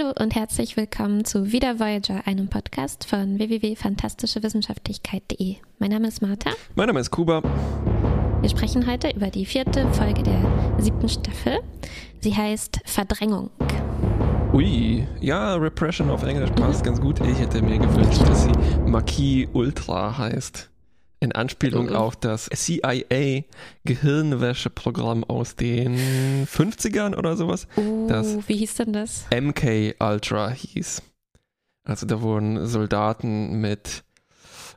[0.00, 5.56] Hallo und herzlich willkommen zu Wieder Voyager, einem Podcast von www.fantastischewissenschaftlichkeit.de.
[5.78, 6.52] Mein Name ist Martha.
[6.74, 7.42] Mein Name ist Kuba.
[8.40, 10.40] Wir sprechen heute über die vierte Folge der
[10.78, 11.58] siebten Staffel.
[12.20, 13.50] Sie heißt Verdrängung.
[14.54, 16.86] Ui, ja, Repression auf Englisch passt mhm.
[16.86, 17.20] ganz gut.
[17.26, 18.52] Ich hätte mir gewünscht, dass sie
[18.86, 20.70] Marquis Ultra heißt
[21.20, 23.44] in Anspielung auf das CIA
[23.84, 25.96] Gehirnwäscheprogramm aus den
[26.46, 27.68] 50ern oder sowas.
[27.76, 29.26] Uh, das wie hieß denn das?
[29.30, 31.02] MK Ultra hieß.
[31.84, 34.04] Also da wurden Soldaten mit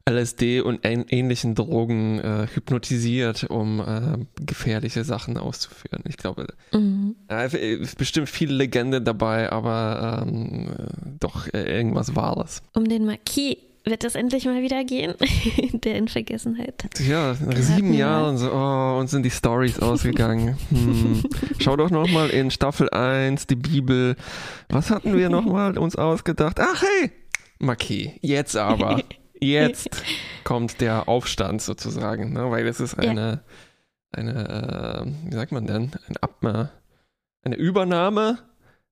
[0.09, 6.03] LSD und ähnlichen Drogen äh, hypnotisiert, um äh, gefährliche Sachen auszuführen.
[6.07, 7.15] Ich glaube, mhm.
[7.29, 10.75] äh, ist bestimmt viel Legende dabei, aber ähm,
[11.19, 12.63] doch äh, irgendwas Wahres.
[12.73, 15.13] Um den Marquis wird das endlich mal wieder gehen?
[15.73, 16.85] Der in Vergessenheit.
[16.99, 20.57] Ja, nach sieben Jahren so, oh, uns sind die Stories ausgegangen.
[20.69, 21.23] Hm.
[21.59, 24.15] Schau doch nochmal in Staffel 1, die Bibel.
[24.69, 26.59] Was hatten wir nochmal uns ausgedacht?
[26.59, 27.11] Ach hey,
[27.59, 29.01] Marquis, jetzt aber.
[29.39, 29.89] Jetzt
[30.45, 32.49] kommt der Aufstand sozusagen, ne?
[32.49, 33.43] weil es ist eine,
[34.15, 34.21] ja.
[34.21, 36.71] eine äh, wie sagt man denn, ein Abma,
[37.41, 38.37] eine Übernahme,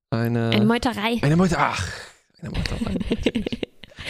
[0.09, 0.49] eine...
[0.49, 1.19] Eine Meuterei.
[1.21, 1.87] Eine Meuterei, ach,
[2.41, 3.61] eine Meuterei.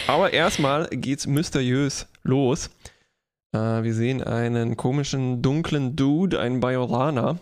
[0.06, 2.70] Aber erstmal geht's mysteriös los.
[3.52, 7.38] Äh, wir sehen einen komischen, dunklen Dude, einen Bajorana.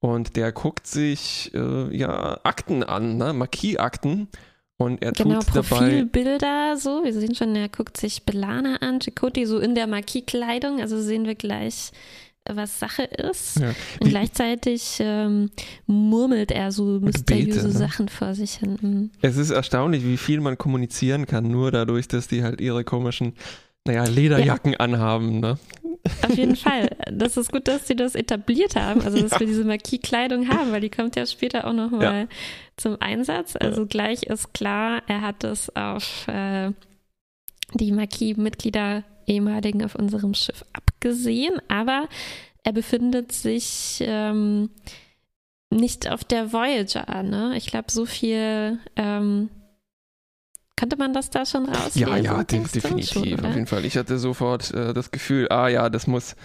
[0.00, 3.32] Und der guckt sich äh, ja Akten an, ne?
[3.32, 4.28] Marquis-Akten.
[4.76, 5.62] Und er genau, tut dabei.
[5.62, 7.04] Profilbilder so.
[7.04, 10.80] Wir sehen schon, er guckt sich Belana an, Chakoti so in der Marquis-Kleidung.
[10.80, 11.92] Also sehen wir gleich
[12.50, 13.60] was Sache ist.
[13.60, 13.74] Ja.
[14.00, 15.50] Und gleichzeitig ähm,
[15.86, 17.72] murmelt er so mysteriöse Gebete, ne?
[17.72, 18.78] Sachen vor sich hin.
[18.80, 19.10] Mhm.
[19.22, 23.34] Es ist erstaunlich, wie viel man kommunizieren kann, nur dadurch, dass die halt ihre komischen,
[23.86, 24.80] naja, Lederjacken ja.
[24.80, 25.40] anhaben.
[25.40, 25.58] Ne?
[26.22, 26.90] Auf jeden Fall.
[27.10, 29.40] Das ist gut, dass sie das etabliert haben, also dass ja.
[29.40, 32.26] wir diese Marquis-Kleidung haben, weil die kommt ja später auch nochmal ja.
[32.76, 33.56] zum Einsatz.
[33.56, 36.72] Also gleich ist klar, er hat es auf äh,
[37.74, 40.64] die Marquis-Mitglieder ehemaligen auf unserem Schiff
[41.04, 42.08] abgesehen, aber
[42.62, 44.70] er befindet sich ähm,
[45.70, 47.22] nicht auf der Voyager.
[47.22, 47.54] Ne?
[47.56, 49.50] Ich glaube, so viel ähm,
[50.76, 52.00] könnte man das da schon rauslesen?
[52.00, 53.12] Ja, ja, de definitiv.
[53.12, 53.84] Schon, auf jeden Fall.
[53.84, 56.36] Ich hatte sofort äh, das Gefühl, ah ja, das muss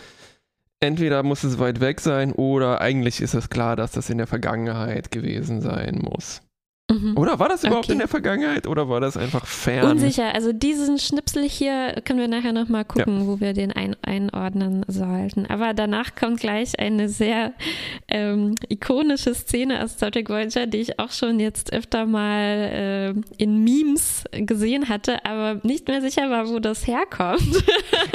[0.81, 4.27] entweder muss es weit weg sein oder eigentlich ist es klar, dass das in der
[4.27, 6.41] Vergangenheit gewesen sein muss.
[6.89, 7.15] Mhm.
[7.17, 7.93] Oder war das überhaupt okay.
[7.93, 9.91] in der Vergangenheit oder war das einfach fern?
[9.91, 10.33] Unsicher.
[10.33, 13.27] Also diesen Schnipsel hier können wir nachher nochmal gucken, ja.
[13.27, 15.45] wo wir den ein einordnen sollten.
[15.45, 17.53] Aber danach kommt gleich eine sehr
[18.07, 23.13] ähm, ikonische Szene aus Star Trek Voyager, die ich auch schon jetzt öfter mal äh,
[23.37, 27.39] in Memes gesehen hatte, aber nicht mehr sicher war, wo das herkommt.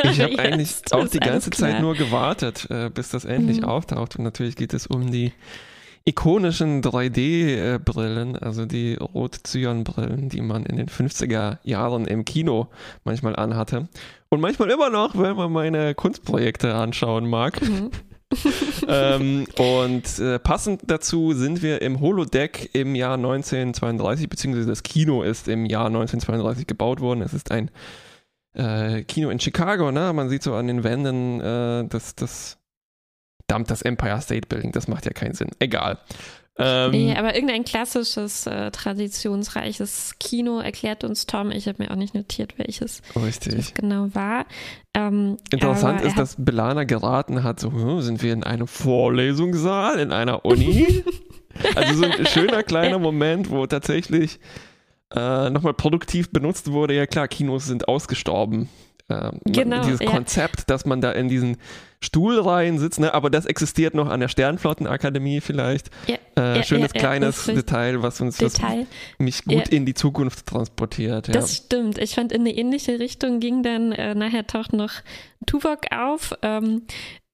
[0.03, 3.65] Ich habe eigentlich auch die ganze Zeit nur gewartet, äh, bis das endlich mhm.
[3.65, 4.17] auftaucht.
[4.17, 5.33] Und natürlich geht es um die
[6.07, 12.69] ikonischen 3D-Brillen, also die Rot-Zyan-Brillen, die man in den 50er Jahren im Kino
[13.05, 13.89] manchmal anhatte.
[14.29, 17.61] Und manchmal immer noch, wenn man meine Kunstprojekte anschauen mag.
[17.63, 17.91] Mhm.
[18.89, 25.23] ähm, und äh, passend dazu sind wir im Holodeck im Jahr 1932, beziehungsweise das Kino
[25.23, 27.23] ist im Jahr 1932 gebaut worden.
[27.23, 27.71] Es ist ein
[28.55, 30.13] äh, Kino in Chicago, ne?
[30.13, 32.59] Man sieht so an den Wänden äh, das, das
[33.49, 35.51] Verdammt, das Empire State Building, das macht ja keinen Sinn.
[35.59, 35.99] Egal.
[36.57, 41.51] Ähm, nee, aber irgendein klassisches, äh, traditionsreiches Kino erklärt uns Tom.
[41.51, 43.75] Ich habe mir auch nicht notiert, welches richtig.
[43.75, 44.47] genau war.
[44.95, 50.13] Ähm, Interessant ist, dass Belana geraten hat, so hm, sind wir in einem Vorlesungssaal, in
[50.13, 51.03] einer Uni?
[51.75, 54.39] also so ein schöner kleiner Moment, wo tatsächlich
[55.13, 56.95] äh, nochmal produktiv benutzt wurde.
[56.95, 58.69] Ja klar, Kinos sind ausgestorben.
[59.11, 60.11] Ähm, genau, dieses ja.
[60.11, 61.59] Konzept, dass man da in diesen
[62.01, 63.13] Stuhlreihen sitzt, ne?
[63.13, 65.91] aber das existiert noch an der Sternflottenakademie vielleicht.
[66.07, 68.87] Ja, äh, ja, schönes kleines Detail, was uns Detail.
[68.87, 71.35] Was mich gut in die Zukunft transportiert.
[71.35, 71.99] Das stimmt.
[71.99, 74.93] Ich fand, in eine ähnliche Richtung ging dann, äh, nachher taucht noch
[75.47, 76.83] Tuvok auf ähm,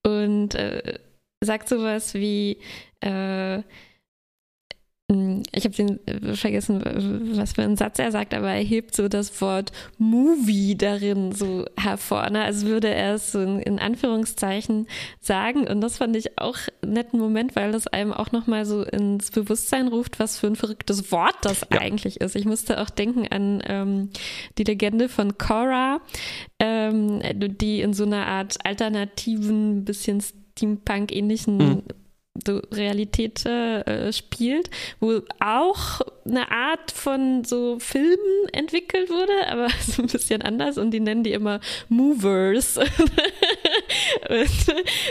[0.05, 0.99] und äh,
[1.41, 2.59] sagt sowas wie,
[3.01, 3.63] äh,
[5.11, 6.83] ich habe den äh, vergessen,
[7.37, 11.65] was für einen Satz er sagt, aber er hebt so das Wort Movie darin so
[11.77, 12.31] hervor.
[12.31, 12.43] Ne?
[12.43, 14.87] Also würde er es so in, Anführungszeichen
[15.21, 15.67] sagen.
[15.67, 19.31] Und das fand ich auch einen netten Moment, weil das einem auch nochmal so ins
[19.31, 21.81] Bewusstsein ruft, was für ein verrücktes Wort das ja.
[21.81, 22.37] eigentlich ist.
[22.37, 24.11] Ich musste auch denken an ähm,
[24.59, 26.01] die Legende von Cora,
[26.61, 31.83] ähm, die in so einer Art alternativen, bisschen Steampunk-ähnlichen mhm
[32.73, 40.09] Realität äh, spielt, wo auch eine Art von so Filmen entwickelt wurde, aber so ein
[40.09, 42.75] bisschen anders und die nennen die immer Movers.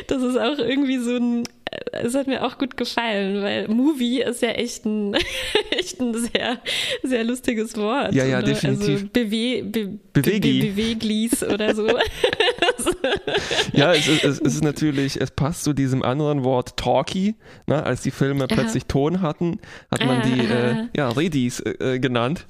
[0.07, 1.43] das ist auch irgendwie so ein
[1.91, 5.13] es hat mir auch gut gefallen, weil Movie ist ja echt ein,
[5.71, 6.59] echt ein sehr,
[7.03, 8.13] sehr lustiges Wort.
[8.13, 8.47] Ja, ja, oder?
[8.47, 9.01] definitiv.
[9.01, 10.61] Also Bewe Be Bewegi.
[10.61, 11.87] Be Beweglis oder so.
[13.73, 17.35] ja, es ist, es ist natürlich, es passt zu diesem anderen Wort Talkie,
[17.67, 17.83] ne?
[17.83, 19.59] als die Filme plötzlich Ton hatten,
[19.91, 22.47] hat man Ah, die ah, äh, ja, Redis äh, genannt.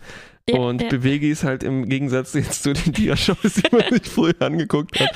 [0.49, 0.89] Ja, und ja.
[0.89, 5.09] Bewegis halt im Gegensatz jetzt zu den Dia-Shows, die man sich früher angeguckt hat.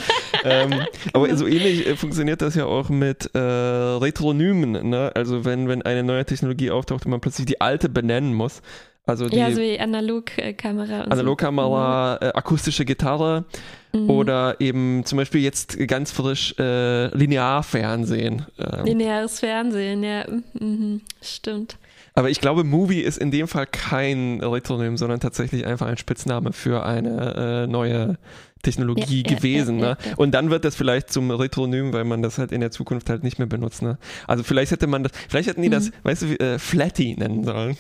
[0.44, 0.82] ähm,
[1.14, 4.90] aber so ähnlich äh, funktioniert das ja auch mit äh, Retronymen.
[4.90, 5.12] Ne?
[5.16, 8.62] Also wenn, wenn eine neue Technologie auftaucht und man plötzlich die alte benennen muss.
[9.06, 11.04] Also die ja, so wie Analogkamera.
[11.04, 13.44] und Analogkamera, äh, akustische Gitarre
[13.92, 14.00] so.
[14.00, 14.10] Mhm.
[14.10, 18.46] oder eben zum Beispiel jetzt ganz frisch äh, Linearfernsehen.
[18.58, 21.78] Ähm, Lineares Fernsehen, ja, mhm, stimmt.
[22.14, 26.54] Aber ich glaube, Movie ist in dem Fall kein Retronym, sondern tatsächlich einfach ein Spitzname
[26.54, 28.18] für eine äh, neue
[28.62, 29.80] Technologie Ja, ja, gewesen.
[29.80, 29.98] ja, ne?
[30.04, 30.16] ja, ja.
[30.18, 33.24] Und dann wird das vielleicht zum Retronym, weil man das halt in der Zukunft halt
[33.24, 33.82] nicht mehr benutzt.
[33.82, 33.98] Ne?
[34.26, 35.94] Also vielleicht hätte man das, vielleicht hätten die das, Mhm.
[36.04, 37.76] weißt du, äh, Flatty nennen sollen.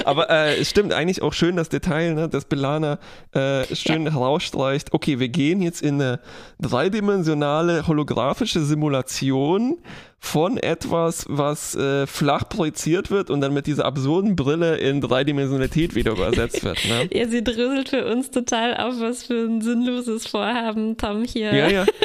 [0.04, 3.00] Aber äh, es stimmt eigentlich auch schön das Detail, ne, dass Belana
[3.34, 6.20] äh, schön herausstreicht, okay, wir gehen jetzt in eine
[6.60, 9.78] dreidimensionale holographische Simulation
[10.20, 15.94] von etwas, was äh, flach projiziert wird und dann mit dieser absurden Brille in Dreidimensionalität
[15.94, 16.80] wieder übersetzt wird.
[16.88, 17.08] Ne?
[17.14, 21.68] Ja, sie dröselt für uns total auf, was für ein sinnloses Vorhaben Tom hier Ja,
[21.70, 21.86] ja.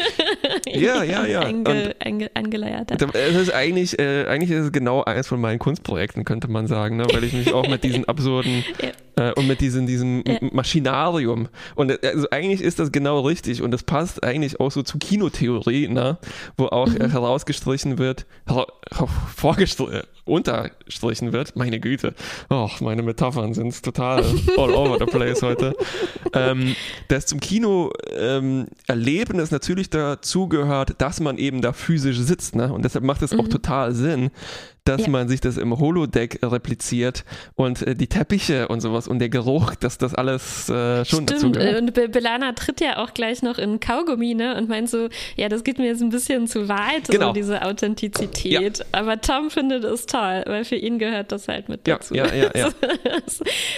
[0.69, 1.41] Ja, ja, ja.
[1.41, 3.15] Ange, ange, angeleiert hat.
[3.15, 6.97] Es ist eigentlich, äh, eigentlich ist es genau eines von meinen Kunstprojekten, könnte man sagen,
[6.97, 7.07] ne?
[7.13, 8.65] weil ich mich auch mit diesen absurden
[9.17, 10.39] äh, und mit diesem, diesem Ja.
[10.53, 14.83] Maschinarium und äh, also eigentlich ist das genau richtig und das passt eigentlich auch so
[14.83, 16.19] zu Kinotheorie, ne?
[16.57, 17.11] wo auch Mhm.
[17.11, 18.00] herausgestrichen wird,
[18.47, 18.67] hera
[19.35, 22.15] vorgestrichen, unterstrichen wird, meine Güte,
[22.51, 24.25] oh, meine Metaphern sind total
[24.57, 25.75] all over the place heute,
[26.35, 26.77] ähm,
[27.09, 32.73] dass zum Kino ähm, erleben natürlich dazu gehört, dass man eben da physisch sitzt, ne?
[32.73, 33.51] Und deshalb macht es auch Mhm.
[33.51, 34.31] total Sinn,
[34.85, 35.09] dass Ja.
[35.09, 37.25] man sich das im Holodeck repliziert
[37.55, 41.41] und äh, die Teppiche und sowas und der Geruch, dass das alles äh, schon dazu
[41.49, 41.75] Stimmt, gehört.
[41.75, 44.57] äh, und Be Belana tritt ja auch gleich noch in Kaugummi, ne?
[44.57, 47.29] Und meint so, ja, das geht mir jetzt ein bisschen zu weit, Genau.
[47.29, 48.85] so diese Authentizität.
[48.93, 52.15] Aber Tom findet es toll, weil für ihn gehört das halt mit Ja, dazu.
[52.15, 52.69] ja, ja, ja.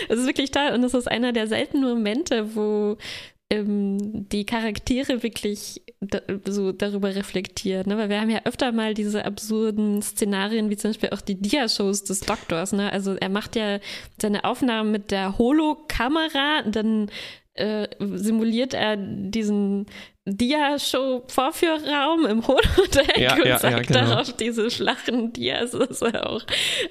[0.08, 2.96] Es ist wirklich toll und es ist einer der seltenen Momente, wo
[3.52, 7.87] ähm, die Charaktere wirklich da, so darüber reflektieren.
[7.87, 7.99] Ne?
[7.99, 12.04] Weil wir haben ja öfter mal diese absurden Szenarien, wie zum Beispiel auch die Dia-Shows
[12.04, 12.72] des Doktors.
[12.72, 12.90] Ne?
[12.90, 13.78] Also er macht ja
[14.20, 17.10] seine Aufnahmen mit der Holo-Kamera, dann
[17.54, 19.84] äh, simuliert er diesen
[20.24, 24.00] Dia-Show-Vorführraum im Holodeck Ja, und ja, ja, sagt genau.
[24.00, 25.72] darauf diese flachen Dias.
[25.72, 26.42] Das ist ja auch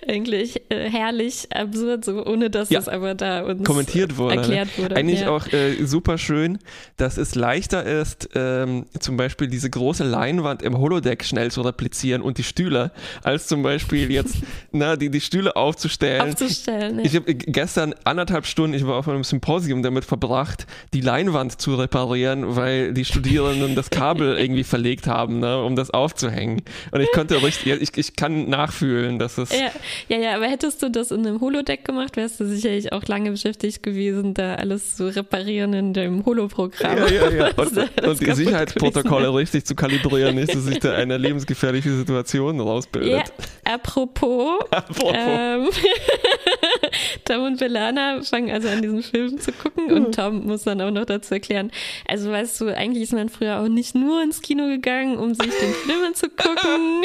[0.07, 2.79] eigentlich äh, herrlich absurd, so ohne dass Ja.
[2.79, 4.35] es aber da uns kommentiert wurde.
[4.35, 4.95] erklärt wurde.
[4.97, 5.29] Eigentlich ja.
[5.29, 6.59] auch äh, super schön,
[6.97, 12.21] dass es leichter ist, ähm, zum Beispiel diese große Leinwand im Holodeck schnell zu replizieren
[12.21, 12.91] und die Stühle,
[13.23, 14.35] als zum Beispiel jetzt
[14.71, 16.21] na, die, die Stühle aufzustellen.
[16.21, 16.99] aufzustellen.
[16.99, 17.05] Ja.
[17.05, 21.75] Ich habe gestern anderthalb Stunden, ich war auf einem Symposium damit verbracht, die Leinwand zu
[21.75, 26.63] reparieren, weil die Studierenden das Kabel irgendwie verlegt haben, ne, um das aufzuhängen.
[26.91, 29.69] Und ich konnte richtig, ja, ich, ich kann nachfühlen, dass es Ja,
[30.09, 33.29] ja, ja, aber hättest du das in einem Holodeck gemacht, wärst du sicherlich auch lange
[33.31, 36.97] beschäftigt gewesen, da alles zu reparieren in dem Holo-Programm.
[36.97, 37.47] Ja, ja, ja.
[37.61, 37.77] Und,
[38.07, 43.33] und die Sicherheitsprotokolle richtig zu kalibrieren, nicht, dass sich da eine lebensgefährliche Situation Ja, rausbildet.
[43.65, 45.13] apropos, Apropos.
[45.15, 45.69] ähm,
[47.25, 49.95] Tom und Belana fangen also an, diesen Film zu gucken Hm.
[50.05, 51.71] und Tom muss dann auch noch dazu erklären,
[52.07, 55.51] also weißt du, eigentlich ist man früher auch nicht nur ins Kino gegangen, um sich
[55.61, 57.03] den Film anzugucken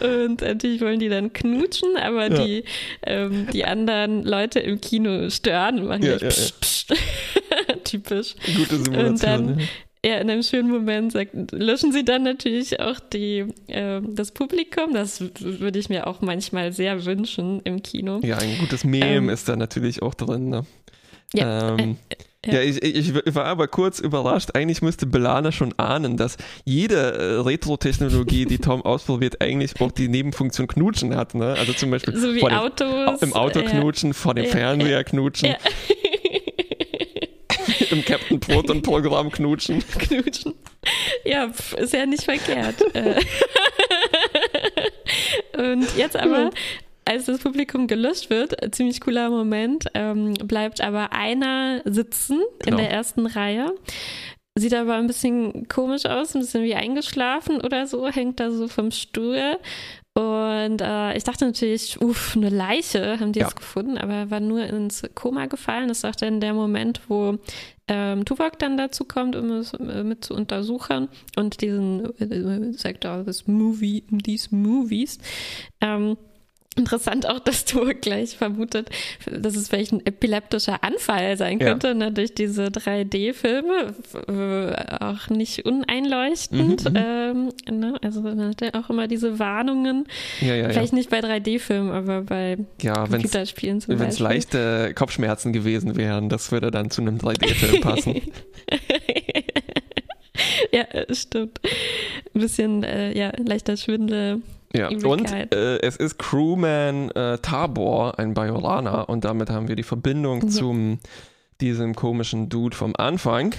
[0.00, 2.44] und natürlich wollen die dann knutschen, aber Ja.
[2.44, 2.64] die,
[3.06, 6.94] ähm, die anderen Leute im Kino stören und machen Ja, ja, psst, psst.
[7.84, 8.34] typisch.
[8.56, 9.18] Gute Und Simulation.
[9.20, 9.68] dann,
[10.04, 10.10] ja.
[10.12, 14.94] ja, in einem schönen Moment sagt, löschen sie dann natürlich auch die, äh, das Publikum.
[14.94, 18.20] Das würde ich mir auch manchmal sehr wünschen im Kino.
[18.22, 20.48] ja, ein gutes Meme Ähm, ist da natürlich auch drin.
[20.48, 20.64] Ne?
[21.34, 22.16] Ja, Ähm, äh,
[22.54, 24.50] ja, ich, ich ich war aber kurz überrascht.
[24.54, 30.08] Eigentlich müsste Belana schon ahnen, dass jede äh, Retro-Technologie, die Tom ausprobiert, eigentlich auch die
[30.08, 31.34] Nebenfunktion Knutschen hat.
[31.34, 31.54] Ne?
[31.58, 33.20] Also zum Beispiel So wie vor dem, Autos.
[33.20, 33.68] im Auto ja.
[33.68, 35.56] knutschen, vor dem Ja, Fernseher knutschen, Ja.
[37.90, 39.82] im Captain Proton-Programm knutschen.
[39.98, 40.54] Knutschen.
[41.24, 42.76] Ja, ist ja nicht verkehrt.
[42.94, 43.20] Äh.
[45.56, 46.50] Und jetzt aber,
[47.04, 52.76] als das Publikum gelöscht wird, äh, ziemlich cooler Moment, ähm, bleibt aber einer sitzen Genau.
[52.78, 53.74] in der ersten Reihe.
[54.56, 58.68] Sieht aber ein bisschen komisch aus, ein bisschen wie eingeschlafen oder so, hängt da so
[58.68, 59.58] vom Stuhl.
[60.14, 63.46] Und äh, ich dachte natürlich, uff, eine Leiche haben die Ja.
[63.46, 65.88] jetzt gefunden, aber er war nur ins Koma gefallen.
[65.88, 67.38] Das ist auch dann der Moment, wo
[67.86, 73.04] ähm, Tuvok dann dazu kommt, um es äh, mit zu untersuchen und diesen, äh, sagt
[73.04, 75.18] er, this movie, these movies.
[75.80, 76.16] Ähm,
[76.80, 78.88] Interessant auch, dass du gleich vermutet,
[79.30, 81.66] dass es vielleicht ein epileptischer Anfall sein Ja.
[81.68, 83.94] könnte, ne, durch diese 3D-Filme,
[84.28, 86.84] äh, auch nicht uneinleuchtend.
[86.84, 86.96] Mhm, mhm.
[87.68, 90.06] ähm, ne, also man hat ja auch immer diese Warnungen,
[90.40, 90.68] Ja, ja, ja.
[90.70, 94.26] vielleicht nicht bei 3D-Filmen, aber bei Ja, wenn es Computerspielen zum wenn es Beispiel.
[94.26, 98.22] leichte Kopfschmerzen gewesen wären, das würde dann zu einem 3D-Film passen.
[100.72, 101.60] ja, stimmt.
[102.34, 104.40] Ein bisschen, äh, ja, leichter Schwindel.
[104.72, 109.82] Ja, und äh, es ist Crewman äh, Tabor, ein Bajorana, und damit haben wir die
[109.82, 110.48] Verbindung Ja.
[110.48, 110.98] zum
[111.60, 113.54] diesem komischen Dude vom Anfang.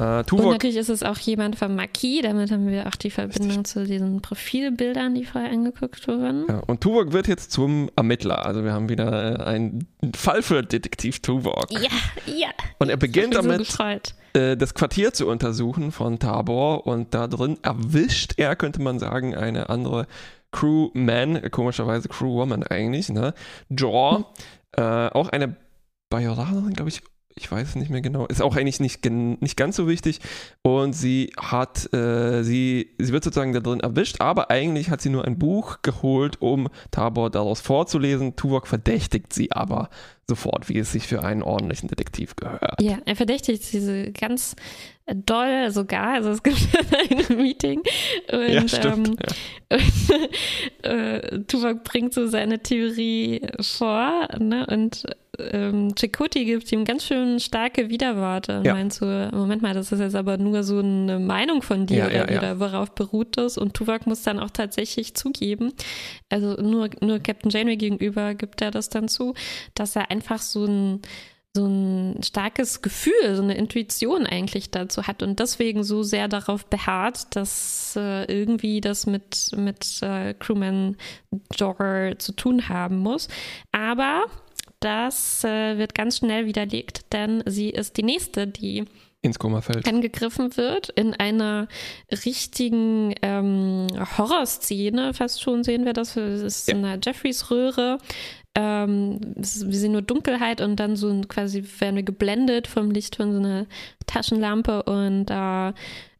[0.00, 3.10] Äh, Und Tuvok, natürlich ist es auch jemand vom Marquis, damit haben wir auch die
[3.10, 6.46] Verbindung zu diesen Profilbildern, die vorher angeguckt wurden.
[6.48, 8.46] ja, und Tuvok wird jetzt zum Ermittler.
[8.46, 11.70] Also wir haben wieder äh, einen Fall für Detektiv Tuvok.
[11.70, 11.90] Ja,
[12.26, 12.48] ja.
[12.78, 14.14] Und er beginnt so damit, gefreut.
[14.32, 19.34] äh, das Quartier zu untersuchen von Tabor und da drin erwischt er, könnte man sagen,
[19.34, 20.06] eine andere
[20.52, 23.34] Crewman, komischerweise Crewwoman eigentlich, ne?
[23.68, 24.24] Jaw,
[24.76, 25.56] äh, auch eine
[26.08, 27.02] Bajoranerin, glaube ich,
[27.34, 30.20] ich weiß es nicht mehr genau, ist auch eigentlich nicht, nicht ganz so wichtig
[30.62, 35.10] und sie hat, äh, sie, sie wird sozusagen da drin erwischt, aber eigentlich hat sie
[35.10, 38.36] nur ein Buch geholt, um Tabor daraus vorzulesen.
[38.36, 39.90] Tuvok verdächtigt sie aber
[40.28, 42.80] sofort, wie es sich für einen ordentlichen Detektiv gehört.
[42.80, 44.54] Ja, er verdächtigt sie ganz
[45.12, 46.14] doll sogar.
[46.14, 46.58] Also es gibt
[47.30, 47.82] ein Meeting
[48.32, 49.10] und, Ja, stimmt.
[49.70, 49.80] ähm,
[50.82, 54.66] äh, Tuvok bringt so seine Theorie vor ne?
[54.66, 55.04] und
[55.52, 58.74] ähm, Chakotay gibt ihm ganz schön starke Widerworte Ja.
[58.74, 62.06] meint so, Moment mal, das ist jetzt aber nur so eine Meinung von dir Ja,
[62.06, 63.58] oder, ja, oder worauf beruht das?
[63.58, 65.72] Und Tuvok muss dann auch tatsächlich zugeben,
[66.28, 69.34] also nur, nur Captain Janeway gegenüber gibt er das dann zu,
[69.74, 71.00] dass er einfach so ein
[71.52, 76.66] so ein starkes Gefühl, so eine Intuition eigentlich dazu hat und deswegen so sehr darauf
[76.66, 80.96] beharrt, dass äh, irgendwie das mit, mit äh, Crewman
[81.52, 83.26] Jogger zu tun haben muss.
[83.72, 84.26] Aber
[84.80, 88.84] das äh, wird ganz schnell widerlegt, denn sie ist die nächste, die
[89.22, 89.86] Ins Koma fällt.
[89.86, 90.88] angegriffen wird.
[90.90, 91.68] In einer
[92.24, 96.16] richtigen ähm, Horrorszene, fast schon sehen wir das.
[96.16, 96.74] Es ist Ja.
[96.74, 97.98] in einer Jeffreys-Röhre.
[98.54, 99.44] Ähm, wir
[99.78, 103.66] sehen nur Dunkelheit und dann so quasi werden wir geblendet vom Licht von so einer
[104.06, 105.72] Taschenlampe und äh,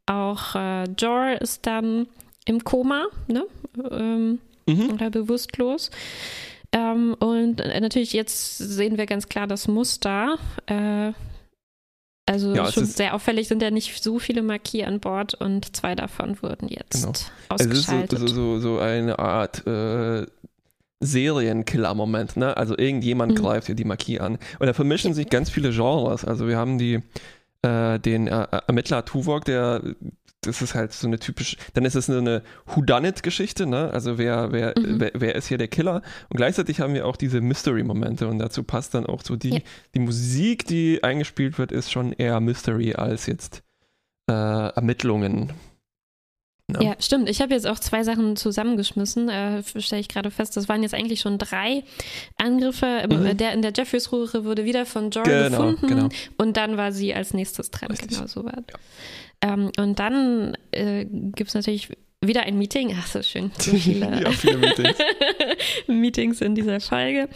[0.07, 2.07] auch äh, Jor ist dann
[2.45, 3.45] im Koma, ne?
[3.91, 4.91] Ähm, Mhm.
[4.93, 5.91] oder bewusstlos.
[6.73, 10.39] Ähm, und äh, natürlich jetzt sehen wir ganz klar das Muster.
[10.67, 11.13] Äh,
[12.27, 15.35] also Ja, es schon ist- sehr auffällig sind ja nicht so viele Marquis an Bord
[15.35, 17.11] und zwei davon wurden jetzt Genau.
[17.11, 17.27] Es ist
[17.87, 18.19] so, ausgeschaltet.
[18.21, 20.27] so, so, so eine Art äh,
[21.03, 22.57] Serienkiller-Moment, ne?
[22.57, 23.37] Also irgendjemand Mhm.
[23.43, 24.39] greift hier die Marquis an.
[24.59, 26.25] Und da vermischen sich ganz viele Genres.
[26.25, 27.01] Also wir haben die
[27.63, 29.83] äh, den äh, Ermittler Tuvok, der
[30.43, 33.91] das ist halt so eine typische, dann ist es eine Whodunit-Geschichte, ne?
[33.93, 35.01] Also wer, wer, Mhm.
[35.01, 36.03] wer, wer ist hier der Killer?
[36.31, 39.59] Und gleichzeitig haben wir auch diese Mystery-Momente und dazu passt dann auch so die, Ja.
[39.95, 43.63] die Musik, die eingespielt wird, ist schon eher Mystery als jetzt
[44.31, 45.53] äh, Ermittlungen.
[46.69, 46.85] Ne?
[46.85, 47.29] Ja, stimmt.
[47.29, 49.29] Ich habe jetzt auch zwei Sachen zusammengeschmissen.
[49.29, 51.83] Äh, Stelle ich gerade fest, das waren jetzt eigentlich schon drei
[52.37, 53.07] Angriffe.
[53.11, 53.37] Mhm.
[53.37, 56.09] Der in der Jeffreys-Röhre wurde wieder von Jor Genau, gefunden genau.
[56.39, 57.91] und dann war sie als nächstes dran.
[57.91, 58.11] Richtig.
[58.11, 58.63] Genau so war
[59.43, 61.89] ähm, Und dann äh, gibt es natürlich
[62.23, 62.95] wieder ein Meeting.
[63.01, 63.51] Ach, so schön.
[63.59, 64.99] So viele, ja, viele Meetings.
[65.87, 67.29] Meetings in dieser Folge.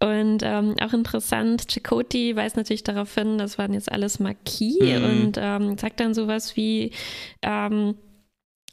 [0.00, 5.04] Und ähm, auch interessant, Chakotay weist natürlich darauf hin, das waren jetzt alles Marquis Mhm.
[5.04, 6.92] und ähm, sagt dann sowas wie,
[7.42, 7.96] ähm,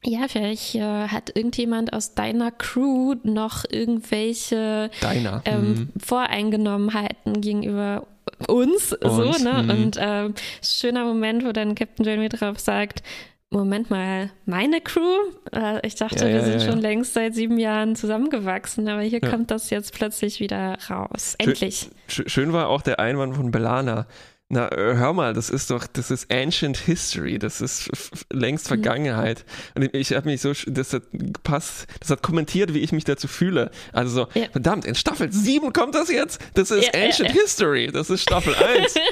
[0.03, 5.41] ja, vielleicht äh, hat irgendjemand aus deiner Crew noch irgendwelche Deiner.
[5.45, 5.89] ähm, Mhm.
[5.99, 8.05] Voreingenommenheiten gegenüber
[8.47, 9.63] uns, Uns, so, ne?
[9.63, 9.69] mhm.
[9.69, 13.03] Und ähm, schöner Moment, wo dann Captain Janeway drauf sagt,
[13.49, 15.15] Moment mal, meine Crew?
[15.55, 19.01] Äh, ich dachte, Ja, ja, wir sind ja, schon längst seit sieben Jahren zusammengewachsen, aber
[19.01, 21.37] hier kommt das jetzt plötzlich wieder raus.
[21.41, 21.89] Schön- Endlich.
[22.09, 24.05] Sch- Schön war auch der Einwand von Belana.
[24.49, 27.89] Na, äh, hör mal, das ist doch, das ist Ancient History, das ist
[28.31, 29.43] längst Vergangenheit.
[29.75, 33.27] Und ich, habe mich so, das hat gepasst, das hat kommentiert, wie ich mich dazu
[33.27, 33.71] fühle.
[33.91, 34.47] Also so, Ja.
[34.49, 36.39] verdammt, in Staffel 7 kommt das jetzt?
[36.53, 37.41] Das ist ja, Ancient ja.
[37.41, 38.95] History, das ist Staffel 1.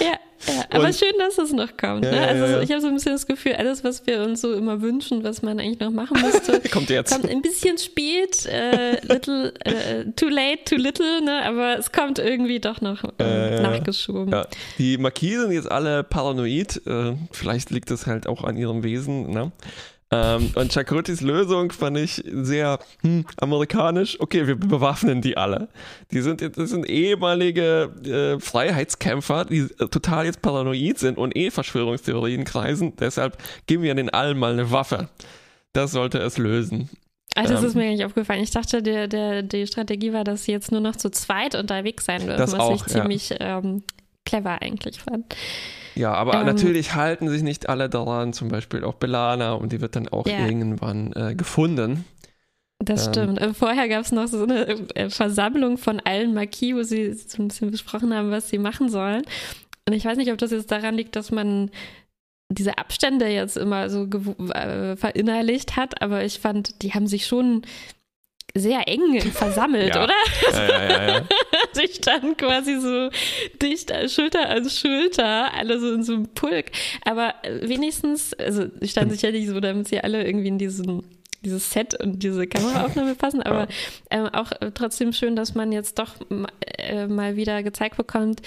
[0.00, 0.64] Ja, ja.
[0.70, 2.02] aber Und- schön, dass es noch kommt.
[2.02, 2.14] Ne?
[2.14, 4.52] ja, Also ja, ich habe so ein bisschen das Gefühl, alles, was wir uns so
[4.54, 7.12] immer wünschen, was man eigentlich noch machen müsste, kommt jetzt.
[7.12, 11.44] kommt ein bisschen spät, äh, little, äh, too late, too little, ne?
[11.44, 14.34] aber es kommt irgendwie doch noch Äh, nachgeschoben.
[14.78, 16.80] Die Marquis sind jetzt alle paranoid.
[16.86, 19.30] Äh, vielleicht liegt das halt auch an ihrem Wesen.
[19.30, 19.52] Ne?
[20.12, 24.18] Ähm, und Chakotis Lösung fand ich sehr hm, amerikanisch.
[24.20, 25.68] Okay, wir bewaffnen die alle.
[26.10, 31.50] Die sind, das sind ehemalige äh, Freiheitskämpfer, die äh, total jetzt paranoid sind und eh
[31.50, 32.94] Verschwörungstheorien kreisen.
[32.96, 35.08] Deshalb geben wir den allen mal eine Waffe.
[35.72, 36.90] Das sollte es lösen.
[37.36, 38.42] Also das ähm, ist mir nicht aufgefallen.
[38.42, 42.04] Ich dachte, der, der, die Strategie war, dass sie jetzt nur noch zu zweit unterwegs
[42.04, 43.58] sein dürfen, was auch, ich ziemlich ja.
[43.58, 43.84] ähm,
[44.30, 45.34] clever eigentlich fand.
[45.94, 49.80] Ja, aber ähm, natürlich halten sich nicht alle daran, zum Beispiel auch Belana und die
[49.80, 50.46] wird dann auch ja.
[50.46, 52.04] irgendwann äh, gefunden.
[52.78, 53.42] Das ähm, stimmt.
[53.42, 57.42] Ähm, Vorher gab es noch so eine äh, Versammlung von allen Marquis, wo sie so
[57.42, 59.22] ein bisschen besprochen haben, was sie machen sollen.
[59.86, 61.70] Und ich weiß nicht, ob das jetzt daran liegt, dass man
[62.48, 67.62] diese Abstände jetzt immer so äh, verinnerlicht hat, aber ich fand, die haben sich schon
[68.54, 70.04] sehr eng versammelt, ja.
[70.04, 70.14] oder?
[70.52, 71.28] Ja, ja, ja, ja.
[71.72, 73.10] Sie standen quasi so
[73.62, 76.66] dicht Schulter an Schulter, alle so in so einem Pulk.
[77.04, 81.02] Aber wenigstens, also sie standen sich ja nicht so, damit sie alle irgendwie in diesen
[81.42, 83.66] dieses Set und diese Kameraaufnahme passen, aber
[84.10, 86.16] ähm, auch trotzdem schön, dass man jetzt doch
[86.76, 88.42] äh, mal wieder gezeigt bekommt,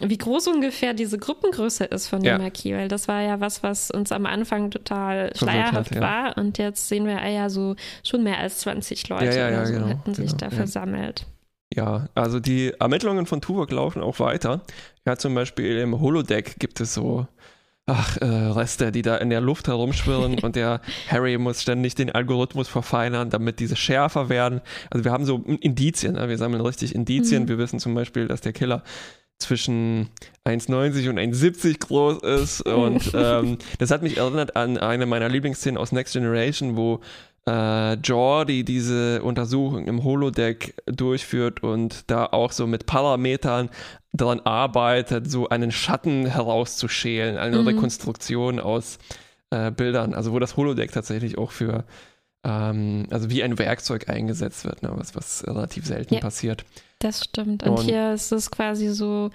[0.00, 2.36] wie groß ungefähr diese Gruppengröße ist von ja.
[2.36, 6.00] dem Marquis, weil das war ja was, was uns am Anfang total schleierhaft ja.
[6.00, 9.74] war und jetzt sehen wir ja so schon mehr als 20 Leute ja, ja, so
[9.74, 11.26] genau, hätten sich genau, da versammelt.
[11.74, 14.60] Ja, also die Ermittlungen von Tuvok laufen auch weiter.
[15.06, 17.26] Ja, zum Beispiel im Holodeck gibt es so
[17.86, 22.10] ach, äh, Reste, die da in der Luft herumschwirren und der Harry muss ständig den
[22.10, 24.60] Algorithmus verfeinern, damit diese schärfer werden.
[24.90, 27.44] Also wir haben so Indizien, wir sammeln richtig Indizien.
[27.44, 27.48] Mhm.
[27.48, 28.82] Wir wissen zum Beispiel, dass der Killer
[29.38, 30.08] zwischen
[30.44, 32.62] 1,90 und 1,70 groß ist.
[32.62, 37.00] Und ähm, das hat mich erinnert an eine meiner Lieblingsszenen aus Next Generation, wo
[37.46, 43.68] äh, Jordi diese Untersuchung im Holodeck durchführt und da auch so mit Parametern
[44.12, 47.68] daran arbeitet, so einen Schatten herauszuschälen, eine mhm.
[47.68, 48.98] Rekonstruktion aus
[49.50, 51.84] äh, Bildern, also wo das Holodeck tatsächlich auch für
[52.44, 56.20] ähm, also wie ein Werkzeug eingesetzt wird, ne, was, was relativ selten ja.
[56.20, 56.64] passiert.
[57.02, 57.64] Das stimmt.
[57.64, 59.30] Und, und hier ist es quasi so,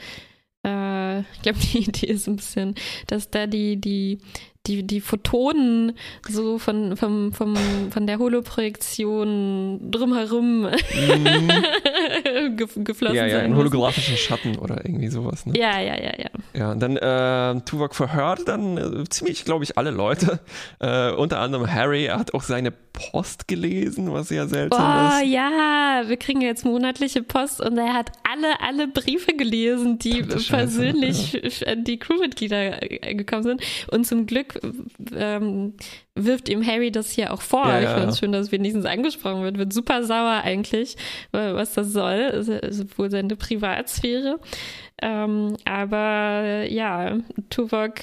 [0.66, 2.76] äh, ich glaube, die Idee ist ein bisschen,
[3.08, 4.20] dass da die, die,
[4.68, 5.94] die, die Photonen
[6.28, 7.56] so von, vom, vom,
[7.90, 12.58] von der Holoprojektion drumherum mhm.
[12.84, 15.46] geflossen ja, ja, in holographischen Schatten oder irgendwie sowas.
[15.46, 15.54] Ne?
[15.58, 16.30] Ja, ja, ja, ja.
[16.54, 20.40] Ja, und dann äh, Tuvok verhört dann äh, ziemlich, glaube ich, alle Leute.
[20.80, 25.24] Äh, unter anderem Harry, er hat auch seine Post gelesen, was ja seltsam oh, ist.
[25.24, 30.24] Oh ja, wir kriegen jetzt monatliche Post und er hat alle, alle Briefe gelesen, die
[30.24, 31.68] persönlich ja.
[31.68, 33.62] an die Crewmitglieder äh, gekommen sind.
[33.92, 34.57] Und zum Glück
[35.14, 35.74] ähm,
[36.16, 37.68] wirft ihm Harry das hier auch vor.
[37.68, 39.58] Ja, ich finde es schön, dass wenigstens angesprochen wird.
[39.58, 40.96] Wird super sauer eigentlich,
[41.32, 42.32] was das soll.
[42.32, 44.40] Das ist wohl seine Privatsphäre.
[45.02, 47.18] Ähm, aber ja,
[47.50, 48.02] Tuvok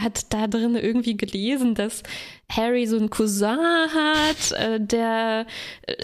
[0.00, 2.02] hat da drin irgendwie gelesen, dass
[2.50, 3.58] Harry so einen Cousin
[3.94, 5.46] hat, äh, der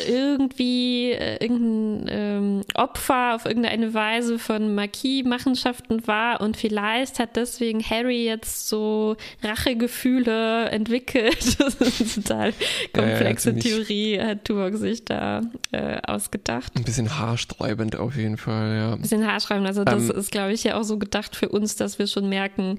[0.07, 7.83] irgendwie äh, irgendein ähm, Opfer auf irgendeine Weise von Marquis-Machenschaften war und vielleicht hat deswegen
[7.83, 11.59] Harry jetzt so Rachegefühle entwickelt.
[11.61, 12.53] das ist eine total
[12.93, 16.73] komplexe ja, Theorie, hat Tuvok sich da äh, ausgedacht.
[16.77, 18.93] Ein bisschen haarsträubend auf jeden Fall, ja.
[18.93, 21.75] Ein bisschen haarsträubend, also das ähm, ist, glaube ich, ja auch so gedacht für uns,
[21.75, 22.79] dass wir schon merken,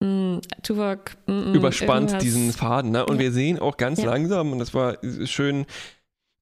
[0.00, 2.22] Mm, Tuvok mm, mm, überspannt irgendwas.
[2.22, 2.90] diesen Faden.
[2.90, 3.06] Ne?
[3.06, 3.20] Und ja.
[3.22, 4.10] wir sehen auch ganz ja.
[4.10, 5.64] langsam, und das war schön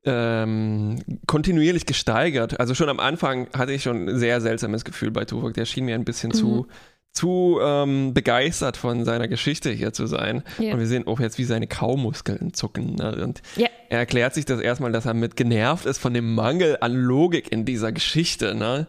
[0.05, 2.59] ähm, kontinuierlich gesteigert.
[2.61, 5.55] Also schon am Anfang hatte ich schon ein sehr seltsames Gefühl bei Tuvok.
[5.55, 6.35] Der schien mir ein bisschen mhm.
[6.35, 6.67] zu,
[7.13, 10.43] zu ähm, begeistert von seiner Geschichte hier zu sein.
[10.59, 10.73] Ja.
[10.73, 12.97] Und wir sehen auch jetzt, wie seine Kaumuskeln zucken.
[12.97, 13.23] Ne?
[13.23, 13.41] Und
[13.89, 17.51] er erklärt sich das erstmal, dass er mit genervt ist von dem Mangel an Logik
[17.51, 18.55] in dieser Geschichte.
[18.55, 18.89] Ne?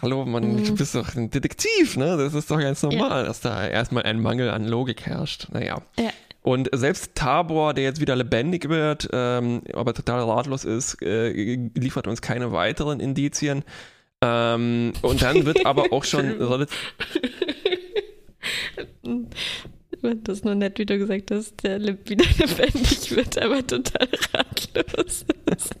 [0.00, 0.64] Hallo, man, mhm.
[0.64, 2.16] du bist doch ein Detektiv, ne?
[2.16, 3.24] Das ist doch ganz normal, ja.
[3.24, 5.48] dass da erstmal ein Mangel an Logik herrscht.
[5.52, 5.82] Naja.
[5.98, 6.10] Ja.
[6.42, 11.30] Und selbst Tabor, der jetzt wieder lebendig wird, ähm, aber total ratlos ist, äh,
[11.74, 13.64] liefert uns keine weiteren Indizien.
[14.20, 16.94] Ähm, und dann wird aber auch schon relativ.
[20.02, 25.24] Das nur nett, wie du gesagt hast, der wieder lebendig wird, aber total ratlos
[25.56, 25.74] ist.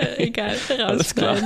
[0.18, 1.36] Egal, Alles klar.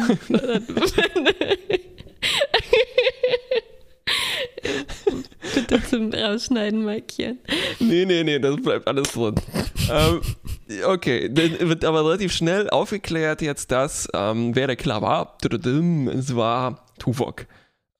[5.54, 7.38] Bitte zum Rausschneiden markieren.
[7.78, 9.34] Nee, nee, nee, das bleibt alles drin.
[9.90, 10.20] ähm,
[10.86, 15.36] okay, dann wird aber relativ schnell aufgeklärt jetzt, dass ähm, wer der Killer war.
[15.42, 17.46] Es war Tuvok.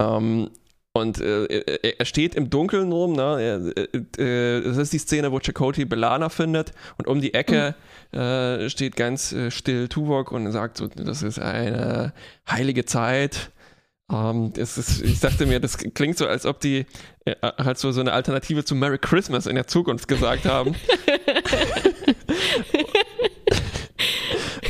[0.00, 0.50] Ähm,
[0.96, 3.72] und äh, er steht im Dunkeln rum, ne?
[3.74, 7.74] Äh, äh, das ist die Szene, wo Chakoti Belana findet und um die Ecke
[8.12, 8.18] mhm.
[8.18, 12.12] äh, steht ganz äh, still Tuvok und sagt so, das ist eine
[12.48, 13.50] heilige Zeit.
[14.12, 16.86] Ähm, ist, ich dachte mir, das klingt so, als ob die
[17.24, 20.76] äh, halt so, so eine Alternative zu Merry Christmas in der Zukunft gesagt haben.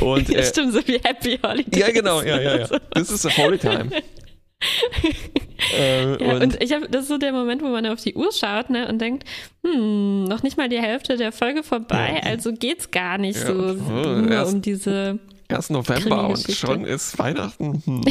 [0.01, 1.79] Und, äh, Stimmt, so wie Happy Holidays.
[1.79, 2.67] Ja, genau, ja, ja, ja.
[2.91, 3.91] Das ist a Holy Time.
[5.73, 8.13] äh, ja, und, und, ich habe, das ist so der Moment, wo man auf die
[8.15, 9.23] Uhr schaut ne, und denkt,
[9.63, 12.29] hm, noch nicht mal die Hälfte der Folge vorbei, ja.
[12.29, 15.19] also geht's gar nicht ja, so oh, nur erst, um diese.
[15.47, 17.81] Erst November und schon ist Weihnachten.
[17.85, 18.01] Hm.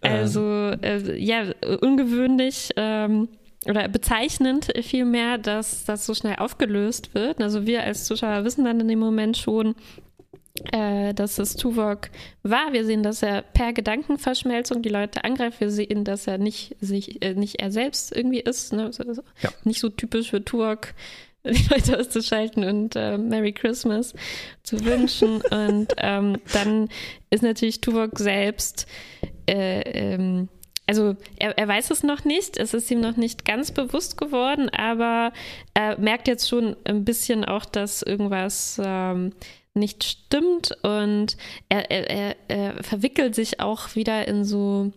[0.00, 1.44] also, äh, ja,
[1.80, 2.70] ungewöhnlich.
[2.76, 3.28] Ähm,
[3.66, 7.40] oder bezeichnend vielmehr, dass das so schnell aufgelöst wird.
[7.42, 9.74] Also wir als Zuschauer wissen dann in dem Moment schon,
[10.72, 12.10] äh, dass es Tuvok
[12.42, 12.72] war.
[12.72, 15.60] Wir sehen, dass er per Gedankenverschmelzung die Leute angreift.
[15.60, 18.72] Wir sehen, dass er nicht, sich, äh, nicht er selbst irgendwie ist.
[18.72, 18.86] Ne?
[18.86, 19.50] Also, ja.
[19.64, 20.94] Nicht so typisch für Tuvok,
[21.44, 24.14] die Leute auszuschalten und äh, Merry Christmas
[24.62, 25.40] zu wünschen.
[25.50, 26.88] und ähm, dann
[27.30, 28.86] ist natürlich Tuvok selbst.
[29.46, 30.48] Äh, ähm,
[30.88, 34.70] also er, er, weiß es noch nicht, es ist ihm noch nicht ganz bewusst geworden,
[34.70, 35.32] aber
[35.74, 39.34] er merkt jetzt schon ein bisschen auch, dass irgendwas ähm,
[39.78, 41.36] nicht stimmt und
[41.68, 44.92] er, er, er, verwickelt sich auch wieder in so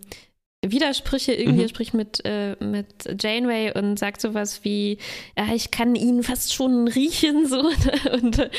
[0.64, 1.60] Widersprüche irgendwie.
[1.60, 1.64] Mhm.
[1.64, 5.00] Er spricht mit, äh, mit Janeway und sagt sowas wie,
[5.36, 7.60] ja, ich kann ihn fast schon riechen, so.
[8.12, 8.50] Und äh,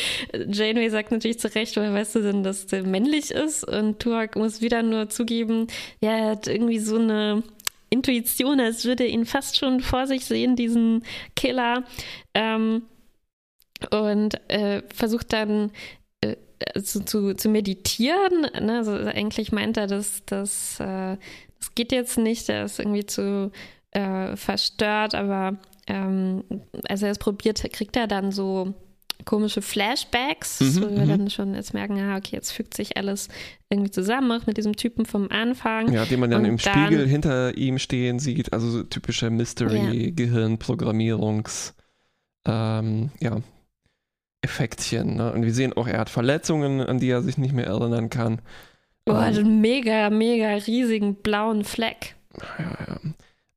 [0.51, 3.63] Janeway sagt natürlich zu Recht, woher weißt du denn, dass der männlich ist?
[3.63, 5.69] Und Tuak muss wieder nur zugeben,
[6.01, 7.45] ja, er hat irgendwie so eine
[7.89, 11.05] Intuition, als würde er ihn fast schon vor sich sehen, diesen
[11.37, 11.85] Killer.
[12.35, 12.83] Ähm,
[13.91, 15.71] und äh, versucht dann
[16.83, 18.47] zu, zu, zu meditieren.
[18.61, 18.79] Ne?
[18.79, 21.17] Also eigentlich meint er, dass das, äh,
[21.59, 23.51] das geht jetzt nicht, er ist irgendwie zu
[23.91, 26.45] äh, verstört, aber ähm,
[26.89, 28.73] als er es probiert, kriegt er dann so
[29.25, 31.09] komische Flashbacks, mhm, wo wir mhm.
[31.09, 33.29] dann schon jetzt merken, ah, okay, jetzt fügt sich alles
[33.71, 35.93] irgendwie zusammen, auch mit diesem Typen vom Anfang.
[35.93, 39.31] Ja, den man dann Und im dann, Spiegel hinter ihm stehen sieht, also so typische
[39.31, 41.75] Mystery-Gehirnprogrammierungs-
[42.45, 43.41] ähm, ja,
[44.43, 45.17] Effektchen.
[45.17, 45.33] Ne?
[45.33, 48.41] Und wir sehen auch, er hat Verletzungen, an die er sich nicht mehr erinnern kann.
[49.09, 52.15] Oh, hat einen mega, mega riesigen blauen Fleck.
[52.59, 53.01] Ja, ja.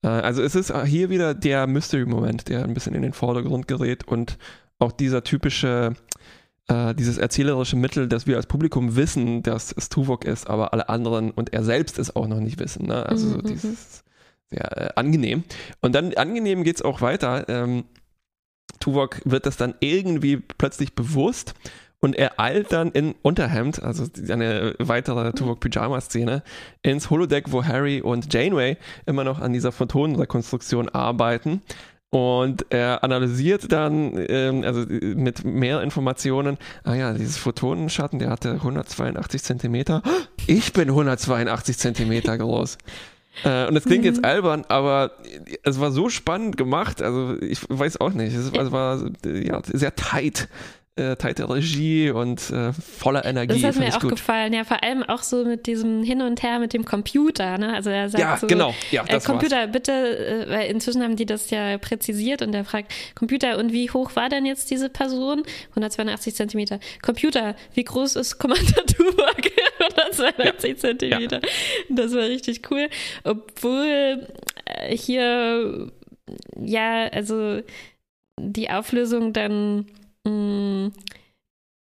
[0.06, 4.08] Äh, also es ist hier wieder der Mystery-Moment, der ein bisschen in den Vordergrund gerät
[4.08, 4.38] und
[4.80, 5.94] auch dieser typische,
[6.68, 10.90] äh, dieses erzählerische Mittel, dass wir als Publikum wissen, dass es Tuvok ist, aber alle
[10.90, 12.88] anderen und er selbst es auch noch nicht wissen.
[12.88, 13.06] Ne?
[13.06, 14.56] Also mhm, mhm dieses mhm.
[14.58, 15.44] sehr äh, angenehm.
[15.82, 17.48] Und dann angenehm geht es auch weiter.
[17.50, 17.86] Ähm,
[18.80, 21.54] Tuvok wird das dann irgendwie plötzlich bewusst
[22.00, 26.44] und er eilt dann in Unterhemd, also eine weitere Tuvok-Pyjama-Szene,
[26.84, 31.64] ins Holodeck, wo Harry und Janeway immer noch an dieser Photonenrekonstruktion arbeiten.
[32.12, 38.52] Und er analysiert dann, ähm, also mit mehr Informationen, ah ja, dieses Photonenschatten, der hatte
[38.52, 40.04] 182 Zentimeter.
[40.46, 42.78] Ich bin 182 Zentimeter groß.
[43.44, 44.10] Äh, und es klingt mhm.
[44.12, 45.12] jetzt albern, aber
[45.64, 47.02] es war so spannend gemacht.
[47.02, 48.36] Also ich weiß auch nicht.
[48.36, 50.48] Es, es war ja, sehr tight
[50.98, 53.62] äh, tighte Regie und äh, voller Energie.
[53.62, 54.12] Das hat mir auch gut.
[54.12, 57.74] gefallen, ja, vor allem auch so mit diesem Hin und Her mit dem Computer, ne?
[57.74, 59.72] Also er sagt ja, so, genau, ja, äh, Computer, war's.
[59.74, 63.90] bitte, äh, weil inzwischen haben die das ja präzisiert und er fragt, Computer, und wie
[63.92, 65.44] hoch war denn jetzt diese Person?
[65.72, 66.80] 182 Zentimeter.
[67.02, 69.42] Computer, wie groß ist Commander Tuvok?
[69.98, 70.78] 182 ja.
[70.78, 71.42] Zentimeter.
[71.42, 71.50] Ja.
[71.90, 72.88] Das war richtig cool.
[73.26, 74.28] Obwohl
[74.66, 75.92] äh, hier,
[76.58, 77.62] ja, also
[78.40, 79.88] die Auflösung dann
[80.26, 80.92] mh, mm,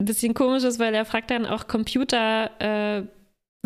[0.02, 3.04] ein bisschen komisch ist, weil er fragt dann auch Computer äh,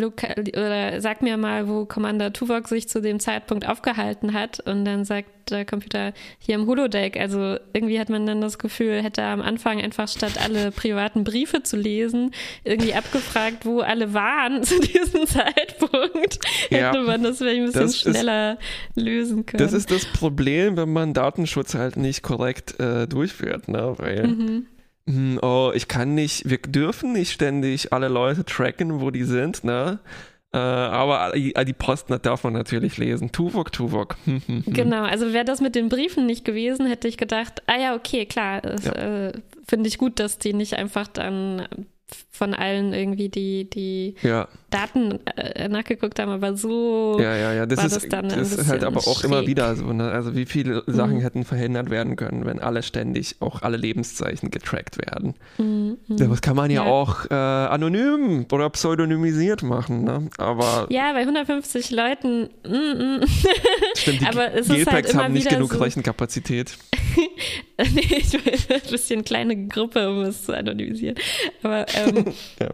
[0.03, 4.59] oder sag mir mal, wo Commander Tuvok sich zu dem Zeitpunkt aufgehalten hat.
[4.59, 7.17] Und dann sagt der Computer hier im Holodeck.
[7.19, 11.23] Also irgendwie hat man dann das Gefühl, hätte er am Anfang einfach statt alle privaten
[11.23, 12.31] Briefe zu lesen,
[12.63, 16.39] irgendwie abgefragt, wo alle waren zu diesem Zeitpunkt.
[16.69, 18.57] Ja, hätte man das vielleicht ein bisschen schneller
[18.95, 19.63] ist, lösen können.
[19.63, 23.93] Das ist das Problem, wenn man Datenschutz halt nicht korrekt äh, durchführt, ne?
[23.97, 24.65] Weil mhm hm,
[25.41, 29.99] oh, ich kann nicht, wir dürfen nicht ständig alle Leute tracken, wo die sind, ne?
[30.51, 33.31] Äh, aber die, die Post darf man natürlich lesen.
[33.31, 34.15] Tuvok, Tuvok.
[34.25, 37.77] Hm, hm, genau, also wäre das mit den Briefen nicht gewesen, hätte ich gedacht, ah
[37.79, 38.91] ja, okay, klar, ja.
[39.27, 39.33] äh,
[39.67, 41.67] finde ich gut, dass die nicht einfach dann
[42.31, 44.47] von allen irgendwie die, die ja.
[44.69, 47.65] Daten äh, nachgeguckt haben, aber so ja, ja, ja.
[47.65, 49.25] Das war ist, das dann Das ist halt aber auch schräg.
[49.25, 49.91] immer wieder so.
[49.91, 50.09] Ne?
[50.09, 51.21] Also wie viele Sachen mhm.
[51.21, 55.33] hätten verhindert werden können, wenn alle ständig, auch alle Lebenszeichen getrackt werden.
[55.57, 55.97] Mhm.
[56.07, 56.89] Das kann man ja, ja.
[56.89, 60.03] auch äh, anonym oder pseudonymisiert machen.
[60.05, 60.29] Ne?
[60.37, 62.49] Aber ja, bei 150 Leuten.
[62.65, 63.23] Mm, mm.
[63.97, 66.77] Stimmt, die aber es ist halt immer haben nicht genug so Rechenkapazität.
[67.93, 71.15] nee, ich will ein bisschen kleine Gruppe, um es zu anonymisieren.
[71.63, 72.25] Aber ähm,
[72.59, 72.69] ja.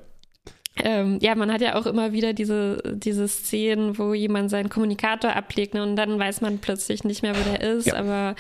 [0.84, 5.36] ähm, ja, man hat ja auch immer wieder diese, diese Szenen, wo jemand seinen Kommunikator
[5.36, 7.96] ablegt ne, und dann weiß man plötzlich nicht mehr, wo der ist, ja.
[7.96, 8.36] aber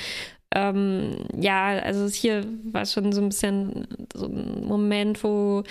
[0.54, 5.64] ähm, ja, also hier war schon so ein bisschen so ein Moment, wo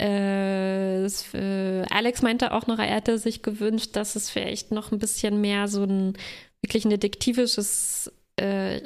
[0.00, 4.98] äh, äh, Alex meinte auch noch, er hätte sich gewünscht, dass es vielleicht noch ein
[4.98, 6.14] bisschen mehr so ein
[6.62, 8.80] wirklich ein detektivisches äh,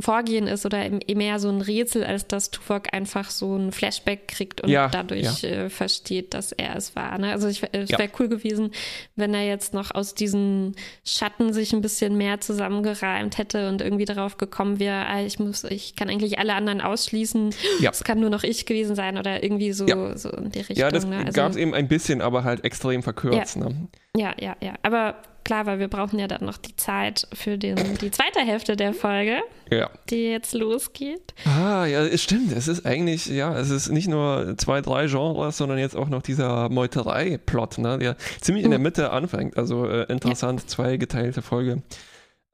[0.00, 4.60] Vorgehen ist oder mehr so ein Rätsel, als dass Tuvok einfach so ein Flashback kriegt
[4.60, 5.48] und ja, dadurch ja.
[5.48, 7.18] Äh, versteht, dass er es war.
[7.18, 7.32] Ne?
[7.32, 8.10] Also ich, es wäre ja.
[8.20, 8.70] cool gewesen,
[9.16, 14.04] wenn er jetzt noch aus diesen Schatten sich ein bisschen mehr zusammengereimt hätte und irgendwie
[14.04, 18.30] darauf gekommen wäre, ah, ich muss, ich kann eigentlich alle anderen ausschließen, es kann nur
[18.30, 19.84] noch ich gewesen sein oder irgendwie so,
[20.14, 20.76] so in die Richtung.
[20.76, 21.18] Ja, das ne?
[21.18, 23.56] also, gab es eben ein bisschen, aber halt extrem verkürzt.
[23.56, 23.88] Ne?
[24.16, 24.74] ja, ja, ja.
[24.82, 25.16] Aber
[25.48, 28.92] klar, weil wir brauchen ja dann noch die Zeit für den, die zweite Hälfte der
[28.92, 29.38] Folge,
[29.70, 29.88] ja.
[30.10, 31.32] die jetzt losgeht.
[31.46, 32.52] Ah, ja, es stimmt.
[32.52, 36.20] Es ist eigentlich, ja, es ist nicht nur zwei, drei Genres, sondern jetzt auch noch
[36.20, 38.82] dieser Meuterei-Plot, ne, der ziemlich in der hm.
[38.82, 39.56] Mitte anfängt.
[39.56, 40.66] Also äh, interessant, ja.
[40.66, 41.82] zweigeteilte Folge.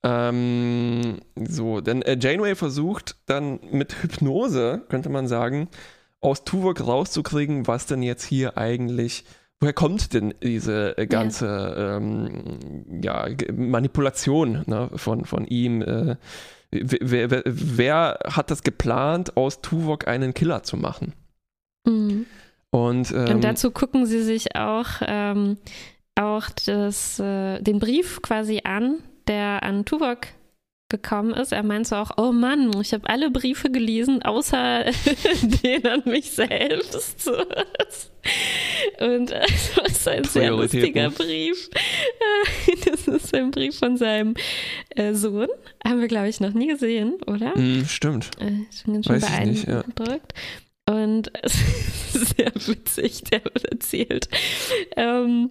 [0.04, 5.68] Ähm, so, denn äh, Janeway versucht dann mit Hypnose, könnte man sagen,
[6.20, 9.24] aus Tuvok rauszukriegen, was denn jetzt hier eigentlich
[9.60, 11.96] woher kommt denn diese äh, ganze ja.
[11.96, 15.82] Ähm, ja, Manipulation ne, von, von ihm?
[15.82, 16.16] Äh,
[16.70, 21.12] wer, wer, wer, hat das geplant, aus Tuvok einen Killer zu machen?
[21.86, 22.26] Mhm.
[22.70, 25.58] Und, ähm, Und, dazu gucken sie sich auch, ähm,
[26.16, 30.26] auch das, äh, den Brief quasi an, der an Tuvok
[30.94, 31.52] gekommen ist.
[31.52, 34.84] Er meint so auch, oh Mann, ich habe alle Briefe gelesen, außer
[35.62, 37.28] den an mich selbst.
[39.00, 41.68] Und äh, das ist ein sehr lustiger Brief.
[42.86, 44.34] Das ist ein Brief von seinem
[44.90, 45.48] äh, Sohn.
[45.84, 47.56] Haben wir, glaube ich, noch nie gesehen, oder?
[47.58, 48.30] Mm, stimmt.
[48.38, 49.26] Äh, schon ganz schön Weiß
[49.64, 49.66] beeindruckt.
[49.98, 50.63] Ja.
[50.86, 51.54] Und es
[52.14, 54.28] ist sehr witzig, der wird erzählt.
[54.96, 55.50] Ähm,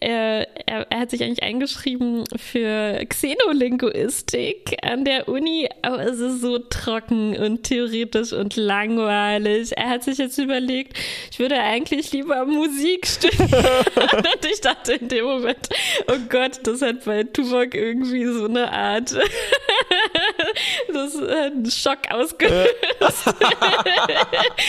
[0.00, 6.40] er, er, er, hat sich eigentlich eingeschrieben für Xenolinguistik an der Uni, aber es ist
[6.40, 9.76] so trocken und theoretisch und langweilig.
[9.76, 10.98] Er hat sich jetzt überlegt,
[11.30, 13.50] ich würde eigentlich lieber Musik studieren.
[14.16, 15.68] und ich dachte in dem Moment,
[16.08, 19.14] oh Gott, das hat bei Tuvok irgendwie so eine Art,
[20.88, 23.34] das hat einen Schock ausgelöst.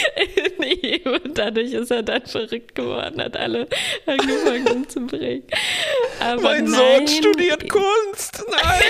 [0.59, 3.67] nee, und dadurch ist er dann verrückt geworden, hat alle
[4.05, 5.43] angefangen umzubringen.
[6.19, 7.07] Aber mein nein.
[7.07, 8.81] Sohn studiert Kunst, nein!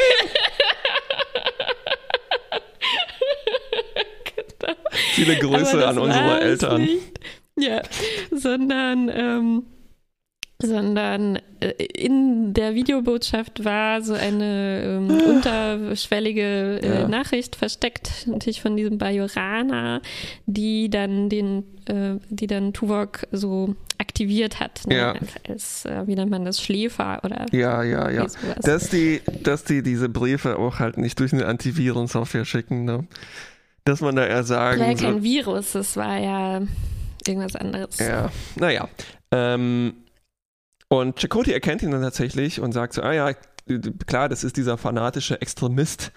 [4.60, 4.76] genau.
[5.14, 6.82] Viele Grüße an unsere Eltern.
[6.82, 7.20] Nicht.
[7.58, 7.82] Ja,
[8.32, 9.66] sondern ähm,
[10.62, 17.08] sondern äh, in der Videobotschaft war so eine ähm, unterschwellige äh, ja.
[17.08, 20.02] Nachricht versteckt, natürlich von diesem Bajorana,
[20.46, 24.98] die dann den, äh, die dann Tuvok so aktiviert hat, ne?
[24.98, 25.16] ja.
[25.48, 28.26] als, äh, wie nennt man das, Schläfer oder Ja, ja, ja.
[28.62, 33.06] Dass die, dass die diese Briefe auch halt nicht durch eine Antivirensoftware schicken, ne?
[33.84, 34.80] Dass man da eher sagen.
[34.80, 36.62] War ja kein Virus, das war ja
[37.28, 37.98] irgendwas anderes.
[38.00, 38.88] Ja, naja.
[39.32, 39.94] Ähm,
[40.92, 43.32] und Chakoti erkennt ihn dann tatsächlich und sagt so, ah ja,
[44.08, 46.12] klar, das ist dieser fanatische Extremist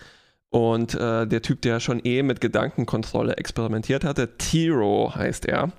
[0.51, 4.37] und äh, der Typ, der schon eh mit Gedankenkontrolle experimentiert hatte.
[4.37, 5.71] Tiro heißt er.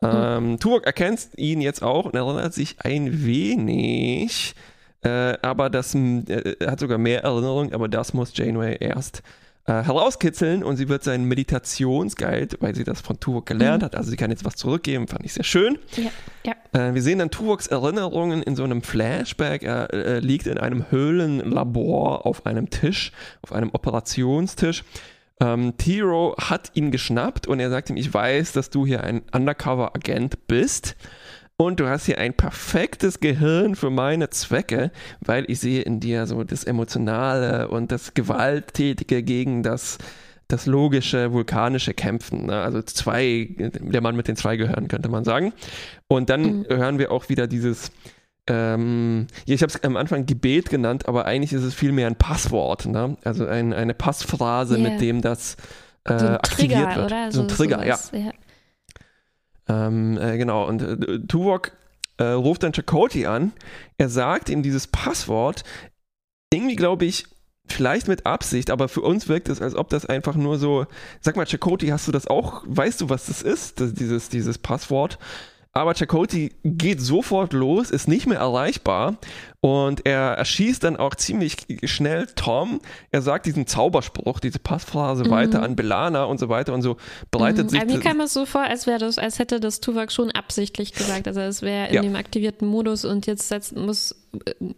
[0.00, 0.60] Ähm, mhm.
[0.60, 4.54] Tuvok erkennt ihn jetzt auch und erinnert sich ein wenig,
[5.02, 9.24] äh, aber das äh, hat sogar mehr Erinnerungen, aber das muss Janeway erst
[9.68, 13.86] äh, herauskitzeln und sie wird seinen Meditationsguide, weil sie das von Tuvok gelernt mhm.
[13.86, 15.78] hat, also sie kann jetzt was zurückgeben, fand ich sehr schön.
[15.96, 16.10] Ja,
[16.46, 16.88] ja.
[16.88, 19.62] Äh, wir sehen dann Tuvoks Erinnerungen in so einem Flashback.
[19.62, 24.84] Er äh, liegt in einem Höhlenlabor auf einem Tisch, auf einem Operationstisch.
[25.40, 29.22] Ähm, Tiro hat ihn geschnappt und er sagt ihm, ich weiß, dass du hier ein
[29.32, 30.96] Undercover-Agent bist.
[31.60, 36.24] Und du hast hier ein perfektes Gehirn für meine Zwecke, weil ich sehe in dir
[36.28, 39.98] so das Emotionale und das Gewalttätige gegen das,
[40.46, 42.46] das logische, vulkanische Kämpfen.
[42.46, 42.60] Ne?
[42.60, 45.52] Also zwei, der Mann mit den zwei Gehirnen, könnte man sagen.
[46.06, 46.66] Und dann mhm.
[46.68, 47.90] hören wir auch wieder dieses,
[48.46, 52.86] ähm, ich habe es am Anfang Gebet genannt, aber eigentlich ist es vielmehr ein Passwort.
[52.86, 53.16] Ne?
[53.24, 54.90] Also ein, eine Passphrase, yeah.
[54.90, 55.56] mit dem das
[56.04, 57.06] äh, so aktiviert Trigger, wird.
[57.06, 57.32] Oder?
[57.32, 58.18] So, so ein Trigger, sowas, ja.
[58.20, 58.32] ja.
[59.68, 61.72] Ähm, äh, genau, und äh, Tuvok
[62.18, 63.52] äh, ruft dann Chakoti an.
[63.96, 65.64] Er sagt ihm dieses Passwort.
[66.52, 67.26] Irgendwie glaube ich,
[67.66, 70.86] vielleicht mit Absicht, aber für uns wirkt es, als ob das einfach nur so.
[71.20, 72.64] Sag mal, Chakoti, hast du das auch?
[72.66, 75.18] Weißt du, was das ist, das, dieses, dieses Passwort?
[75.78, 79.16] aber Chakoti geht sofort los, ist nicht mehr erreichbar
[79.60, 82.80] und er erschießt dann auch ziemlich schnell Tom.
[83.10, 85.30] Er sagt diesen Zauberspruch, diese Passphrase mhm.
[85.30, 86.96] weiter an Belana und so weiter und so
[87.32, 87.68] bereitet mhm.
[87.70, 87.80] sich.
[87.80, 90.92] Aber mir kam es so vor, als wäre das, als hätte das Tuvok schon absichtlich
[90.92, 91.26] gesagt.
[91.26, 92.02] Also es wäre in ja.
[92.02, 94.14] dem aktivierten Modus und jetzt setzt, muss,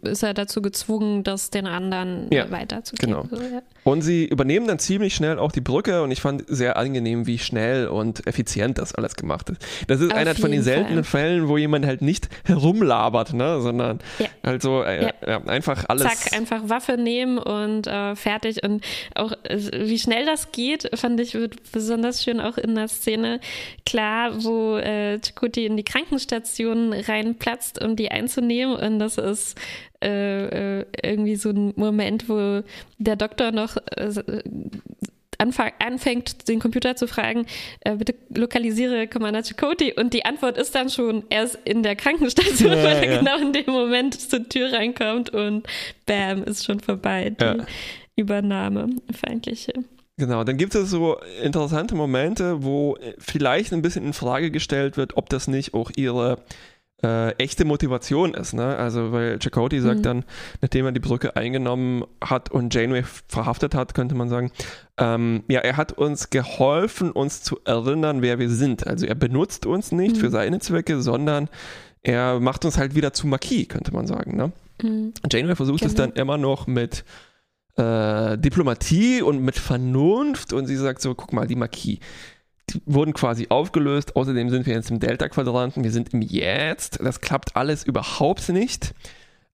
[0.01, 3.13] ist er dazu gezwungen, das den anderen ja, weiterzugeben.
[3.13, 3.27] Genau.
[3.29, 3.61] So, ja.
[3.83, 7.37] Und sie übernehmen dann ziemlich schnell auch die Brücke und ich fand sehr angenehm, wie
[7.37, 9.61] schnell und effizient das alles gemacht ist.
[9.87, 11.21] Das ist Auf einer von den seltenen Fall.
[11.21, 13.99] Fällen, wo jemand halt nicht herumlabert, ne, sondern
[14.43, 15.11] halt so so äh, ja.
[15.27, 16.03] Ja, einfach alles.
[16.03, 18.63] Zack, einfach Waffe nehmen und äh, fertig.
[18.63, 18.83] Und
[19.15, 19.57] auch äh,
[19.87, 21.37] wie schnell das geht, fand ich
[21.71, 23.39] besonders schön auch in der Szene
[23.85, 28.75] klar, wo äh, Chikuti in die Krankenstation reinplatzt, um die einzunehmen.
[28.75, 29.59] Und das ist
[30.03, 32.63] äh, äh irgendwie so ein Moment, wo
[32.97, 33.77] der Doktor noch
[35.41, 37.45] äh, anfängt, den Computer zu fragen,
[37.81, 41.95] äh, bitte lokalisiere Commander Chakoti und die Antwort ist dann schon, er ist in der
[41.95, 43.17] Krankenstation, ja, weil er ja.
[43.19, 45.67] genau in dem Moment zur Tür reinkommt und
[46.05, 47.65] bam, ist schon vorbei, die ja.
[48.15, 49.73] Übernahme, feindliche.
[50.17, 55.17] Genau, dann gibt es so interessante Momente, wo vielleicht ein bisschen in Frage gestellt wird,
[55.17, 56.37] ob das nicht auch ihre
[57.03, 58.53] äh, echte Motivation ist.
[58.53, 58.75] Ne?
[58.75, 60.03] Also, weil Chakotay sagt mhm.
[60.03, 60.25] dann,
[60.61, 64.51] nachdem er die Brücke eingenommen hat und Janeway verhaftet hat, könnte man sagen,
[64.97, 68.85] ähm, ja, er hat uns geholfen, uns zu erinnern, wer wir sind.
[68.85, 70.19] Also er benutzt uns nicht mhm.
[70.19, 71.49] für seine Zwecke, sondern
[72.03, 74.35] er macht uns halt wieder zu Marquis, könnte man sagen.
[74.35, 74.51] Ne?
[74.81, 75.13] Mhm.
[75.31, 75.89] Janeway versucht genau.
[75.89, 77.03] es dann immer noch mit
[77.77, 81.99] äh, Diplomatie und mit Vernunft und sie sagt so, guck mal, die Marquis,
[82.85, 84.15] wurden quasi aufgelöst.
[84.15, 85.83] Außerdem sind wir jetzt im Delta-Quadranten.
[85.83, 86.99] Wir sind im Jetzt.
[87.01, 88.93] Das klappt alles überhaupt nicht.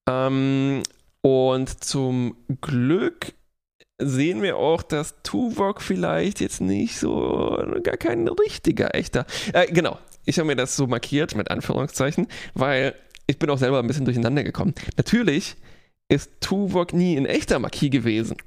[0.07, 0.83] Ähm,
[1.21, 3.33] und zum Glück
[3.99, 9.25] sehen wir auch, dass Tuvok vielleicht jetzt nicht so gar kein richtiger, echter.
[9.53, 12.93] Äh, genau, ich habe mir das so markiert mit Anführungszeichen, weil
[13.25, 14.73] ich bin auch selber ein bisschen durcheinander gekommen.
[14.97, 15.55] Natürlich
[16.09, 18.37] ist Tuvok nie ein echter Marquis gewesen.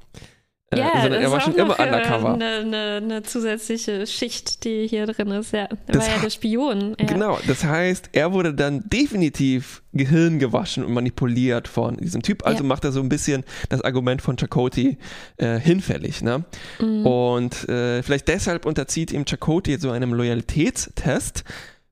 [0.72, 2.34] Äh, ja, sondern er war schon immer undercover.
[2.34, 5.52] Eine, eine, eine, zusätzliche Schicht, die hier drin ist.
[5.52, 6.94] Ja, er das war ja der Spion.
[6.98, 7.06] Ja.
[7.06, 12.46] Genau, das heißt, er wurde dann definitiv Gehirn gewaschen und manipuliert von diesem Typ.
[12.46, 12.68] Also ja.
[12.68, 14.96] macht er so ein bisschen das Argument von Chakoti
[15.38, 16.22] äh, hinfällig.
[16.22, 16.44] Ne?
[16.78, 17.04] Mhm.
[17.04, 21.42] Und äh, vielleicht deshalb unterzieht ihm Chakoti so einem Loyalitätstest.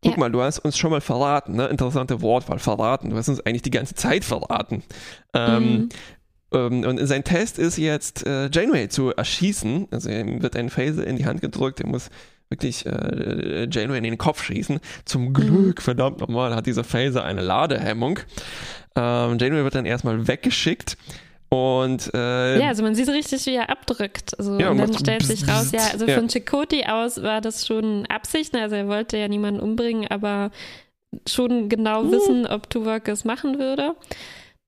[0.00, 0.18] Guck ja.
[0.18, 1.66] mal, du hast uns schon mal verraten, ne?
[1.66, 3.10] Interessante Wortwahl, verraten.
[3.10, 4.84] Du hast uns eigentlich die ganze Zeit verraten.
[5.34, 5.88] Ähm, mhm.
[6.52, 9.88] Ähm, und sein Test ist jetzt, äh, Janeway zu erschießen.
[9.90, 12.10] Also ihm wird ein Phaser in die Hand gedrückt, er muss
[12.48, 14.80] wirklich äh, Janeway in den Kopf schießen.
[15.04, 15.34] Zum mhm.
[15.34, 18.20] Glück, verdammt nochmal, hat dieser Phaser eine Ladehemmung.
[18.96, 20.96] Ähm, Janeway wird dann erstmal weggeschickt.
[21.50, 24.38] Und äh, ja, also man sieht richtig, wie er abdrückt.
[24.38, 26.14] Also, ja, und dann stellt sich raus, ja, also ja.
[26.14, 28.52] von Chakoti aus war das schon Absicht.
[28.52, 28.62] Ne?
[28.62, 30.50] Also er wollte ja niemanden umbringen, aber
[31.26, 32.12] schon genau uh.
[32.12, 33.94] wissen, ob Tuvok es machen würde.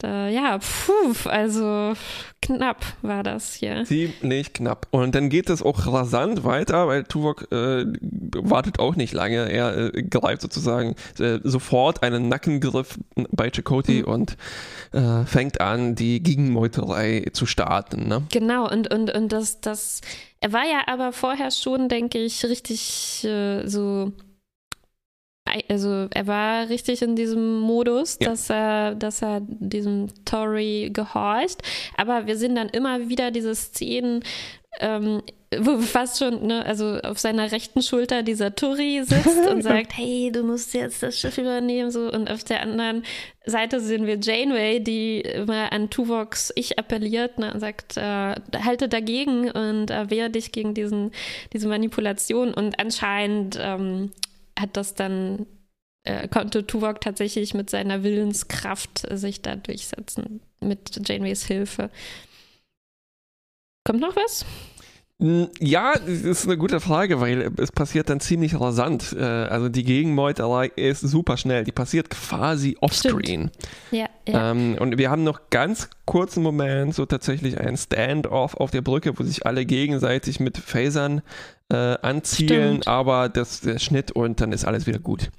[0.00, 1.92] Da, ja, puh, also
[2.40, 3.84] knapp war das hier.
[3.84, 4.86] Ziemlich knapp.
[4.90, 7.84] Und dann geht es auch rasant weiter, weil Tuvok äh,
[8.34, 9.52] wartet auch nicht lange.
[9.52, 12.98] Er äh, greift sozusagen äh, sofort einen Nackengriff
[13.30, 14.04] bei Chakoti mhm.
[14.04, 14.36] und
[14.92, 18.08] äh, fängt an, die Gegenmeuterei zu starten.
[18.08, 18.22] Ne?
[18.32, 20.00] Genau, und, und, und das, das,
[20.40, 24.12] er war ja aber vorher schon, denke ich, richtig äh, so
[25.68, 28.30] also er war richtig in diesem Modus, ja.
[28.30, 31.62] dass er, dass er diesem Tory gehorcht.
[31.96, 34.22] Aber wir sehen dann immer wieder diese Szenen,
[34.78, 35.22] ähm,
[35.58, 40.30] wo fast schon, ne, also auf seiner rechten Schulter dieser Tory sitzt und sagt, hey,
[40.32, 42.10] du musst jetzt das Schiff übernehmen, so.
[42.10, 43.02] Und auf der anderen
[43.44, 48.34] Seite sehen wir Janeway, die immer an Tuvoks Ich appelliert ne, und sagt, äh,
[48.64, 51.10] halte dagegen und äh, wehre dich gegen diesen,
[51.52, 52.54] diese Manipulation.
[52.54, 54.12] Und anscheinend ähm,
[54.60, 55.46] hat das dann,
[56.04, 61.90] äh, konnte Tuvok tatsächlich mit seiner Willenskraft sich da durchsetzen, mit Janeways Hilfe.
[63.84, 64.44] Kommt noch was?
[65.60, 69.14] Ja, das ist eine gute Frage, weil es passiert dann ziemlich rasant.
[69.18, 71.64] Äh, also die Gegenmeuterei ist super schnell.
[71.64, 73.50] Die passiert quasi offscreen.
[73.90, 74.52] Ja, ja.
[74.52, 79.18] Ähm, und wir haben noch ganz kurzen Moment, so tatsächlich ein Standoff auf der Brücke,
[79.18, 81.20] wo sich alle gegenseitig mit Phasern
[81.70, 82.88] äh, anzielen, Stimmt.
[82.88, 85.30] aber das der Schnitt und dann ist alles wieder gut.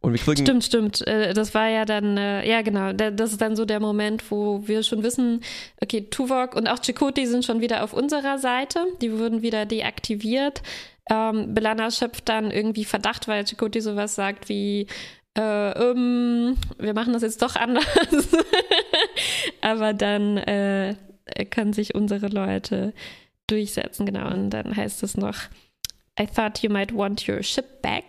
[0.00, 1.06] Und wir kriegen stimmt, stimmt.
[1.06, 4.66] Äh, das war ja dann, äh, ja genau, das ist dann so der Moment, wo
[4.66, 5.42] wir schon wissen,
[5.82, 8.80] okay, Tuvok und auch Chakoti sind schon wieder auf unserer Seite.
[9.00, 10.62] Die wurden wieder deaktiviert.
[11.10, 14.86] Ähm, Belana schöpft dann irgendwie Verdacht, weil Chakoti sowas sagt wie,
[15.34, 17.84] äh, um, wir machen das jetzt doch anders.
[19.60, 20.94] Aber dann äh,
[21.50, 22.92] können sich unsere Leute
[23.48, 24.30] durchsetzen, genau.
[24.32, 25.36] Und dann heißt es noch,
[26.18, 28.04] I thought you might want your ship back.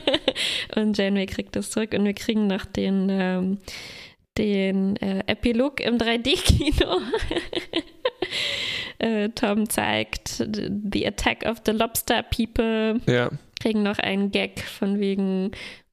[0.76, 3.58] und Janeway kriegt das zurück und wir kriegen noch den, ähm,
[4.36, 7.00] den äh, Epilog im 3D-Kino.
[8.98, 10.44] äh, Tom zeigt
[10.92, 13.00] The Attack of the Lobster People.
[13.06, 13.30] Ja.
[13.60, 15.52] Kriegen noch einen Gag von wegen,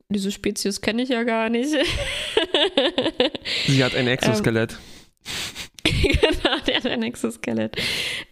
[0.09, 1.69] diese Spezies kenne ich ja gar nicht.
[3.67, 4.77] Sie hat ein Exoskelett.
[5.83, 7.77] genau, der hat ein Exoskelett.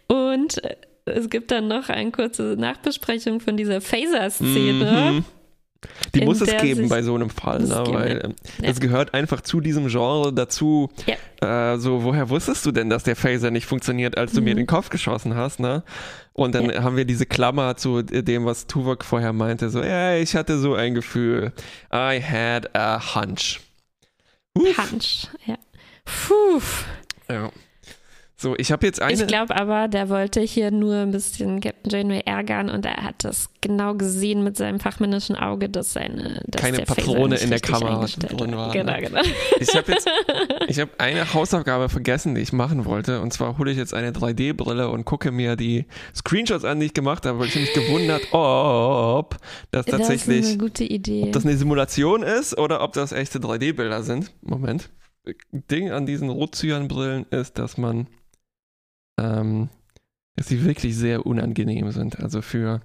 [0.07, 0.75] Und äh,
[1.05, 5.11] es gibt dann noch eine kurze Nachbesprechung von dieser Phaser-Szene.
[5.11, 5.25] Mhm.
[6.13, 7.83] Die muss es geben bei so einem Fall, ne?
[7.87, 8.69] weil äh, ja.
[8.69, 10.91] es gehört einfach zu diesem Genre dazu.
[11.07, 11.73] Ja.
[11.73, 14.45] Äh, so, woher wusstest du denn, dass der Phaser nicht funktioniert, als du mhm.
[14.45, 15.83] mir den Kopf geschossen hast, ne?
[16.33, 16.83] Und dann ja.
[16.83, 20.75] haben wir diese Klammer zu dem, was Tuvok vorher meinte, so, ja, ich hatte so
[20.75, 21.51] ein Gefühl.
[21.91, 23.59] I had a hunch.
[24.53, 24.77] Uff.
[24.77, 25.57] Hunch, ja.
[26.05, 26.61] Puh.
[27.29, 27.51] Ja.
[28.41, 29.13] So, ich habe jetzt eine.
[29.13, 33.23] Ich glaube aber, der wollte hier nur ein bisschen Captain Janeway ärgern und er hat
[33.23, 38.03] das genau gesehen mit seinem fachmännischen Auge, dass seine dass keine Patrone in der Kamera
[38.07, 38.71] drin war.
[38.71, 39.01] Genau, ne?
[39.01, 39.21] genau.
[39.59, 40.09] Ich habe jetzt
[40.67, 44.09] ich habe eine Hausaufgabe vergessen, die ich machen wollte und zwar hole ich jetzt eine
[44.09, 45.85] 3D-Brille und gucke mir die
[46.15, 49.37] Screenshots an, die ich gemacht habe, weil ich mich gewundert, ob
[49.69, 51.25] das tatsächlich das ist eine gute Idee.
[51.25, 54.33] ob das eine Simulation ist oder ob das echte 3D-Bilder sind.
[54.41, 54.89] Moment.
[55.51, 58.07] Ding an diesen Rotzyan-Brillen ist, dass man
[59.21, 59.69] ähm,
[60.35, 62.19] dass sie wirklich sehr unangenehm sind.
[62.19, 62.81] Also für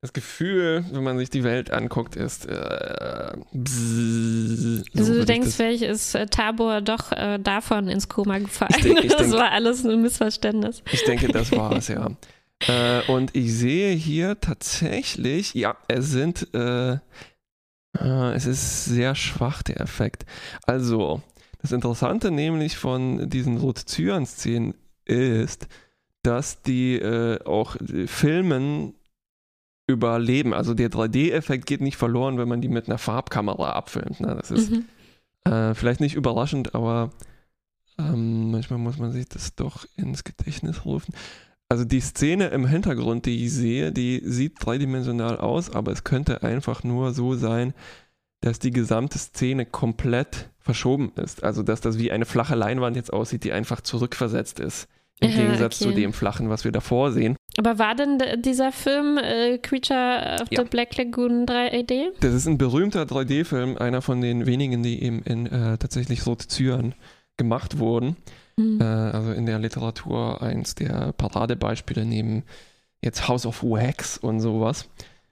[0.00, 2.46] das Gefühl, wenn man sich die Welt anguckt, ist.
[2.46, 8.38] Äh, bzzz, so also du denkst, vielleicht ist äh, Tabor doch äh, davon ins Koma
[8.38, 8.74] gefallen.
[8.76, 10.82] Ich denk, ich das denk, war alles ein Missverständnis.
[10.92, 12.10] Ich denke, das war es, ja.
[12.66, 19.62] Äh, und ich sehe hier tatsächlich, ja, es sind, äh, äh, es ist sehr schwach,
[19.62, 20.26] der Effekt.
[20.66, 21.22] Also,
[21.62, 24.74] das Interessante nämlich von diesen Rot-Zyan-Szenen
[25.08, 25.66] ist,
[26.22, 28.94] dass die äh, auch Filmen
[29.86, 30.54] überleben.
[30.54, 34.20] Also der 3D-Effekt geht nicht verloren, wenn man die mit einer Farbkamera abfilmt.
[34.20, 34.36] Ne?
[34.36, 34.84] Das ist mhm.
[35.50, 37.10] äh, vielleicht nicht überraschend, aber
[37.98, 41.14] ähm, manchmal muss man sich das doch ins Gedächtnis rufen.
[41.70, 46.42] Also die Szene im Hintergrund, die ich sehe, die sieht dreidimensional aus, aber es könnte
[46.42, 47.74] einfach nur so sein,
[48.40, 51.42] dass die gesamte Szene komplett verschoben ist.
[51.42, 54.88] Also dass das wie eine flache Leinwand jetzt aussieht, die einfach zurückversetzt ist.
[55.20, 55.90] Im Gegensatz okay.
[55.90, 57.36] zu dem flachen, was wir davor sehen.
[57.56, 60.62] Aber war denn dieser Film äh, Creature of ja.
[60.62, 62.10] the Black Lagoon 3D?
[62.20, 66.94] Das ist ein berühmter 3D-Film, einer von den wenigen, die eben in äh, tatsächlich Rot-Zyan
[67.36, 68.16] gemacht wurden.
[68.56, 68.80] Mhm.
[68.80, 72.44] Äh, also in der Literatur eins der Paradebeispiele neben
[73.02, 74.88] jetzt House of Wax und sowas.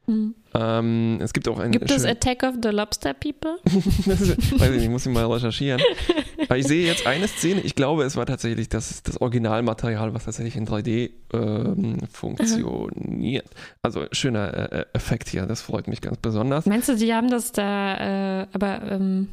[0.07, 0.35] Mhm.
[0.55, 1.73] Ähm, es gibt auch ein.
[1.73, 3.59] Gibt es Attack of the Lobster People?
[3.65, 5.81] weiß ich nicht, muss ich mal recherchieren.
[6.45, 10.25] Aber ich sehe jetzt eine Szene, ich glaube, es war tatsächlich das, das Originalmaterial, was
[10.25, 13.45] tatsächlich in 3D ähm, funktioniert.
[13.45, 13.61] Mhm.
[13.83, 16.67] Also schöner äh, äh, Effekt hier, das freut mich ganz besonders.
[16.67, 19.29] Meinst du, die haben das da, äh, aber ähm,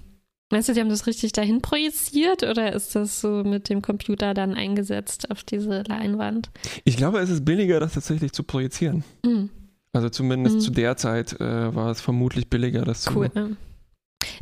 [0.51, 4.33] meinst du, die haben das richtig dahin projiziert oder ist das so mit dem Computer
[4.33, 6.49] dann eingesetzt auf diese Leinwand?
[6.83, 9.03] Ich glaube, es ist billiger, das tatsächlich zu projizieren.
[9.23, 9.49] Mhm.
[9.93, 10.59] Also zumindest mhm.
[10.59, 13.39] zu der Zeit äh, war es vermutlich billiger, das cool, zu.
[13.39, 13.49] Ja.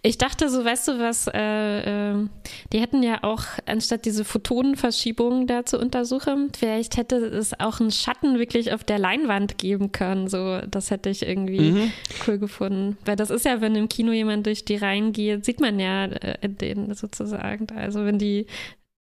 [0.01, 2.27] Ich dachte so, weißt du was, äh, äh,
[2.71, 7.91] die hätten ja auch, anstatt diese Photonenverschiebung da zu untersuchen, vielleicht hätte es auch einen
[7.91, 10.27] Schatten wirklich auf der Leinwand geben können.
[10.27, 11.91] So, das hätte ich irgendwie mhm.
[12.27, 12.97] cool gefunden.
[13.05, 16.05] Weil das ist ja, wenn im Kino jemand durch die Reihen geht, sieht man ja
[16.05, 17.67] äh, den sozusagen.
[17.75, 18.47] Also wenn die,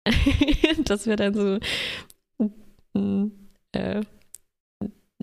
[0.85, 1.59] das wäre dann so,
[3.73, 4.01] äh,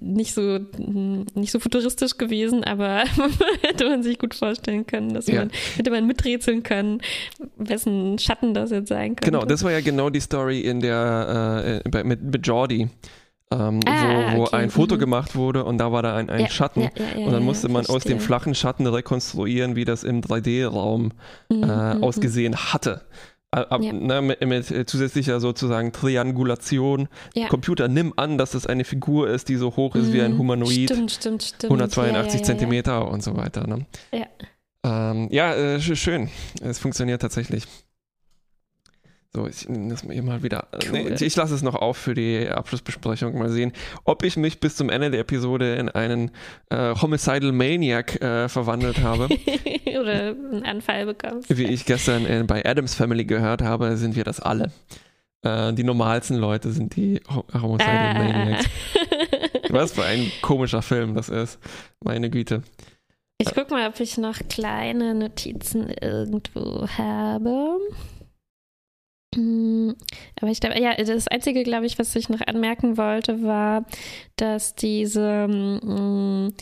[0.01, 3.03] nicht so, nicht so futuristisch gewesen, aber
[3.61, 5.39] hätte man sich gut vorstellen können, dass ja.
[5.39, 7.01] man, hätte man miträtseln können,
[7.55, 9.31] wessen Schatten das jetzt sein könnte.
[9.31, 12.89] Genau, das war ja genau die Story in der, äh, mit, mit Jordi.
[13.51, 14.55] Ähm, ah, wo, wo okay.
[14.55, 14.99] ein Foto mhm.
[14.99, 17.67] gemacht wurde und da war da ein, ein ja, Schatten ja, ja, und dann musste
[17.67, 17.95] man verstehe.
[17.95, 21.11] aus dem flachen Schatten rekonstruieren, wie das im 3D-Raum
[21.49, 23.05] mhm, äh, mhm, ausgesehen hatte.
[23.55, 23.93] Ab, ja.
[23.93, 27.07] ne, mit, mit, äh, zusätzlicher sozusagen Triangulation.
[27.33, 27.47] Ja.
[27.47, 30.13] Computer, nimm an, dass es eine Figur ist, die so hoch ist mhm.
[30.13, 30.39] wie ein mhm.
[30.39, 30.89] Humanoid.
[30.89, 31.71] Stimmt, stimmt, stimmt.
[31.71, 33.65] 182 ja, Zentimeter und so weiter.
[33.65, 33.85] Ne?
[34.11, 34.25] Ja,
[34.83, 36.29] ähm, ja äh, schön.
[36.61, 37.65] Es funktioniert tatsächlich.
[39.35, 40.69] So, ich nehme das mal mal wieder.
[40.73, 41.09] Cool.
[41.09, 43.37] Nee, ich lasse es noch auf für die Abschlussbesprechung.
[43.37, 43.73] Mal sehen,
[44.05, 46.31] ob ich mich bis zum Ende der Episode in einen
[46.69, 49.27] äh, Homicidal Maniac äh, verwandelt habe.
[49.87, 51.55] Oder einen Anfall bekommst.
[51.55, 54.71] Wie ich gestern in, bei Adams Family gehört habe, sind wir das alle.
[55.41, 58.13] Äh, die normalsten Leute sind die Homicidal ah.
[58.13, 58.69] Maniacs.
[59.69, 61.59] Was für ein komischer Film das ist.
[62.01, 62.63] Meine Güte.
[63.37, 67.79] Ich guck mal, ob ich noch kleine Notizen irgendwo habe.
[69.35, 69.91] Mm,
[70.41, 73.85] aber ich glaube, ja, das Einzige, glaube ich, was ich noch anmerken wollte, war,
[74.35, 76.53] dass diese, mm,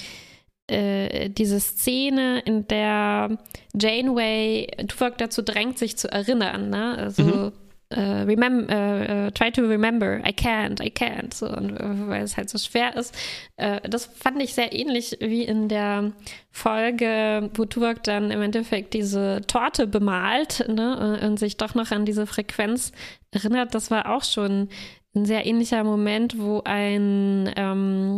[0.68, 3.38] äh, diese Szene, in der
[3.80, 6.70] Janeway Tuvok dazu drängt, sich zu erinnern.
[6.70, 6.98] Ne?
[6.98, 7.52] Also mhm.
[7.96, 11.78] Uh, remember, uh, uh, try to remember, I can't, I can't, so, und,
[12.10, 13.16] weil es halt so schwer ist.
[13.58, 16.12] das fand ich sehr ähnlich wie in der
[16.52, 22.06] Folge, wo Tuvok dann im Endeffekt diese Torte bemalt ne, und sich doch noch an
[22.06, 22.92] diese Frequenz
[23.32, 23.76] erinnert.
[23.76, 24.70] Das war auch schon
[25.16, 28.18] ein sehr ähnlicher Moment, wo ein ähm,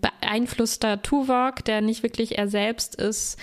[0.00, 3.38] beeinflusster Tuvok, der nicht wirklich er selbst ist,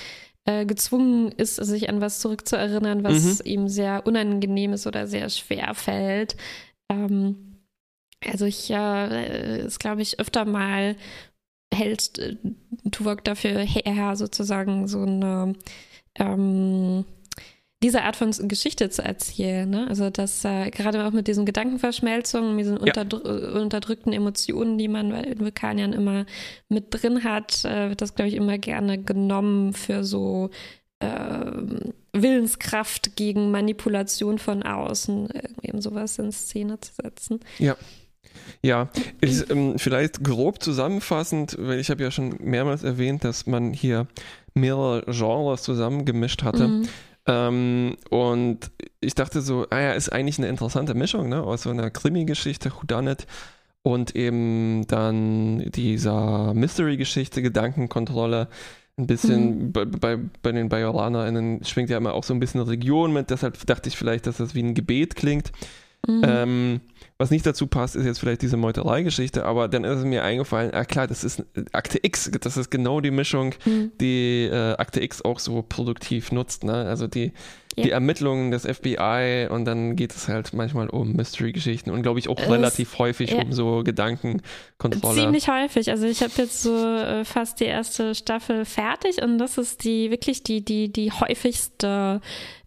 [0.46, 3.46] äh, gezwungen ist, sich an was zurückzuerinnern, was mhm.
[3.46, 6.36] ihm sehr unangenehm ist oder sehr schwer fällt.
[6.90, 7.62] Ähm,
[8.24, 8.70] also ich
[9.10, 10.96] äh, ist, glaube ich, öfter mal
[11.74, 12.38] hält äh,
[12.92, 15.54] Tuvok dafür her, sozusagen so eine
[16.16, 17.06] ähm,
[17.84, 19.70] diese Art von Geschichte zu erzählen.
[19.70, 19.88] Ne?
[19.88, 22.82] Also dass äh, gerade auch mit diesen Gedankenverschmelzungen, diesen ja.
[22.82, 26.26] unterdrü äh, unterdrückten Emotionen, die man bei den Vulkaniern immer
[26.70, 30.50] mit drin hat, äh, wird das, glaube ich, immer gerne genommen für so
[31.00, 31.52] äh,
[32.14, 35.28] Willenskraft gegen Manipulation von außen,
[35.62, 37.40] irgendwie sowas in Szene zu setzen.
[37.60, 37.76] Ja.
[38.62, 38.90] Ja,
[39.22, 44.08] ist, ähm, vielleicht grob zusammenfassend, weil ich habe ja schon mehrmals erwähnt, dass man hier
[44.54, 46.68] mehrere Genres zusammengemischt hatte.
[46.68, 46.88] Mhm.
[47.28, 48.72] Ähm, und
[49.02, 51.42] ich dachte so, ah ja, ist eigentlich eine interessante Mischung, ne?
[51.44, 53.26] Aus so einer Krimi-Geschichte, Whodunit
[53.84, 58.48] und eben dann dieser Mystery-Geschichte, Gedankenkontrolle.
[58.98, 59.72] Ein bisschen mhm.
[59.74, 63.64] bei, bei, bei den BajorlanerInnen schwingt ja immer auch so ein bisschen Region mit, deshalb
[63.66, 65.52] dachte ich vielleicht, dass das wie ein Gebet klingt.
[66.08, 66.22] Mhm.
[66.26, 66.82] Ähm,
[67.18, 70.74] was nicht dazu passt, ist jetzt vielleicht diese Meuterei-Geschichte, aber dann ist es mir eingefallen,
[70.74, 73.92] ah klar, das ist Akte X, das ist genau die Mischung, mhm.
[74.02, 76.66] die äh, Akte X auch so produktiv nutzt.
[76.66, 76.74] Ne?
[76.74, 77.32] Also die,
[77.78, 77.84] ja.
[77.84, 82.28] die Ermittlungen des FBI und dann geht es halt manchmal um Mystery-Geschichten und glaube ich
[82.28, 83.44] auch es, relativ häufig ja.
[83.44, 85.22] um so Gedankenkontrolle.
[85.22, 85.90] Ziemlich häufig.
[85.90, 90.12] Also ich habe jetzt so äh, fast die erste Staffel fertig und das ist die
[90.12, 92.20] wirklich die, die, die häufigste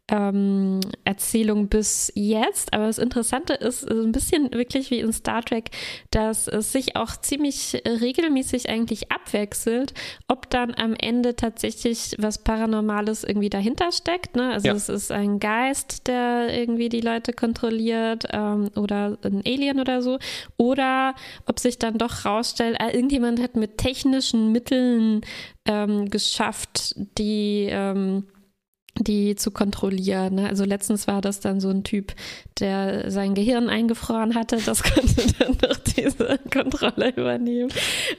[0.09, 2.73] ähm, Erzählung bis jetzt.
[2.73, 5.71] Aber das Interessante ist ein bisschen wirklich wie in Star Trek,
[6.11, 9.95] dass es sich auch ziemlich regelmäßig eigentlich abwechselt,
[10.27, 14.37] ob dann am Ende tatsächlich was Paranormales irgendwie dahinter steckt.
[14.37, 14.53] Ne?
[14.53, 14.75] Also ja.
[14.75, 20.19] es ist ein Geist, der irgendwie die Leute kontrolliert ähm, oder ein Alien oder so.
[20.57, 21.15] Oder
[21.47, 25.21] ob sich dann doch rausstellt, ah, irgendjemand hat mit technischen Mitteln
[25.67, 28.25] ähm, geschafft, die ähm,
[28.97, 30.37] die zu kontrollieren.
[30.37, 30.49] Ne?
[30.49, 32.15] Also letztens war das dann so ein Typ,
[32.59, 34.59] der sein Gehirn eingefroren hatte.
[34.65, 37.71] Das konnte dann doch diese Kontrolle übernehmen.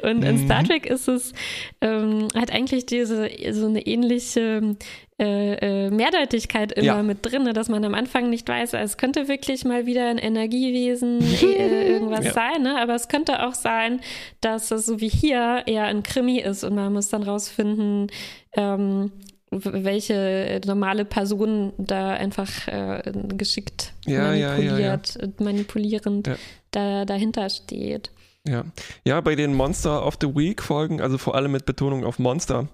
[0.03, 0.67] Und in Star mhm.
[0.67, 1.34] Trek ist es,
[1.82, 4.76] ähm, hat eigentlich diese so eine ähnliche
[5.20, 7.03] äh, äh, Mehrdeutigkeit immer ja.
[7.03, 7.51] mit drin, ne?
[7.51, 12.24] dass man am Anfang nicht weiß, es könnte wirklich mal wieder ein Energiewesen äh, irgendwas
[12.24, 12.32] ja.
[12.32, 12.80] sein, ne?
[12.80, 13.99] aber es könnte auch sein,
[14.39, 18.07] dass es so wie hier eher ein Krimi ist und man muss dann rausfinden,
[18.53, 19.11] ähm,
[19.51, 26.29] welche normale Person da einfach äh, geschickt ja, manipuliert, ja, ja, manipulierend
[26.71, 28.11] da, dahinter steht.
[28.47, 28.63] Ja.
[29.03, 32.67] ja, bei den Monster of the Week Folgen, also vor allem mit Betonung auf Monster,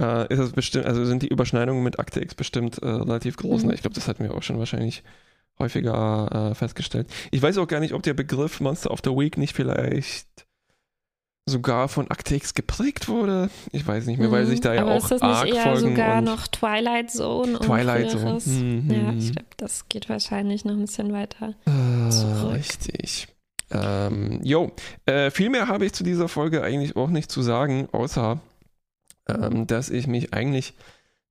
[0.00, 3.64] äh, ist es bestimmt, also sind die Überschneidungen mit Akte X bestimmt äh, relativ groß.
[3.64, 3.72] Mhm.
[3.72, 5.02] Ich glaube, das hatten wir auch schon wahrscheinlich
[5.58, 7.08] häufiger äh, festgestellt.
[7.30, 10.45] Ich weiß auch gar nicht, ob der Begriff Monster of the Week nicht vielleicht
[11.48, 13.50] sogar von Actex geprägt wurde.
[13.70, 16.20] Ich weiß nicht mehr, weil sich da ja Aber auch ist das nicht eher sogar
[16.20, 18.40] noch Twilight Zone Twilight Zone.
[18.44, 18.90] Mhm.
[18.90, 22.54] Ja, ich glaube, das geht wahrscheinlich noch ein bisschen weiter äh, zurück.
[22.54, 23.28] Richtig.
[23.70, 24.72] Ähm, jo,
[25.06, 28.40] äh, viel mehr habe ich zu dieser Folge eigentlich auch nicht zu sagen, außer
[29.28, 30.74] ähm, dass ich mich eigentlich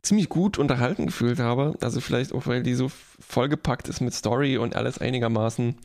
[0.02, 1.76] ziemlich gut unterhalten gefühlt habe.
[1.82, 2.90] Also vielleicht auch, weil die so
[3.20, 5.76] vollgepackt ist mit Story und alles einigermaßen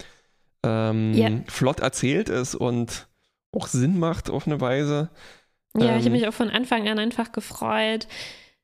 [0.63, 1.31] ähm, yeah.
[1.49, 3.09] flott erzählt ist und
[3.53, 5.11] auch Sinn macht auf eine Weise.
[5.77, 8.07] Ja, ähm, ich habe mich auch von Anfang an einfach gefreut.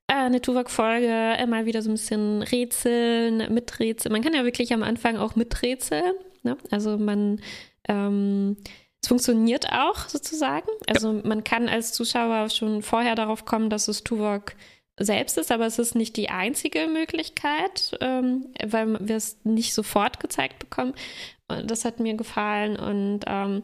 [0.07, 4.13] Äh, eine Tuvok-Folge, immer wieder so ein bisschen rätseln, miträtseln.
[4.13, 6.13] Man kann ja wirklich am Anfang auch miträtseln.
[6.43, 6.57] Ne?
[6.71, 7.41] Also man,
[7.87, 8.57] ähm,
[9.01, 10.69] es funktioniert auch sozusagen.
[10.87, 11.21] Also ja.
[11.23, 14.53] man kann als Zuschauer schon vorher darauf kommen, dass es Tuvok
[14.99, 20.19] selbst ist, aber es ist nicht die einzige Möglichkeit, ähm, weil wir es nicht sofort
[20.19, 20.93] gezeigt bekommen.
[21.47, 23.61] Und das hat mir gefallen und ähm,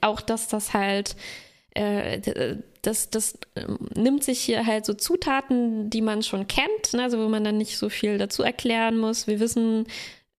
[0.00, 1.16] auch, dass das halt
[1.74, 7.02] äh, das, das ähm, nimmt sich hier halt so Zutaten, die man schon kennt, ne?
[7.02, 9.26] also wo man dann nicht so viel dazu erklären muss.
[9.26, 9.86] Wir wissen,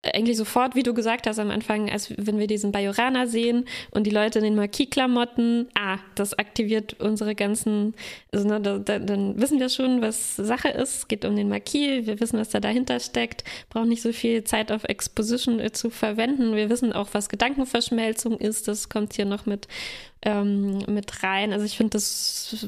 [0.03, 4.05] eigentlich sofort, wie du gesagt hast am Anfang, als wenn wir diesen Bajorana sehen und
[4.05, 7.95] die Leute in den Marquis-Klamotten, ah, das aktiviert unsere ganzen,
[8.31, 11.09] also ne, da, da, dann wissen wir schon, was Sache ist.
[11.09, 14.71] Geht um den Marquis, wir wissen, was da dahinter steckt, brauchen nicht so viel Zeit
[14.71, 16.55] auf Exposition äh, zu verwenden.
[16.55, 19.67] Wir wissen auch, was Gedankenverschmelzung ist, das kommt hier noch mit,
[20.21, 21.53] ähm, mit rein.
[21.53, 22.67] Also ich finde, das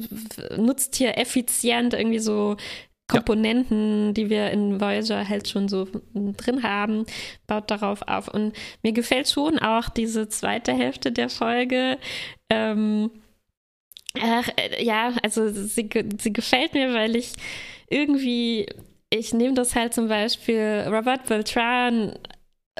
[0.56, 2.56] nutzt hier effizient irgendwie so
[3.10, 4.12] Komponenten, ja.
[4.12, 7.06] die wir in Voyager halt schon so drin haben,
[7.46, 8.28] baut darauf auf.
[8.28, 11.98] Und mir gefällt schon auch diese zweite Hälfte der Folge.
[12.48, 13.10] Ähm,
[14.20, 15.88] ach, äh, ja, also sie,
[16.18, 17.32] sie gefällt mir, weil ich
[17.88, 18.66] irgendwie,
[19.10, 22.14] ich nehme das halt zum Beispiel Robert Beltran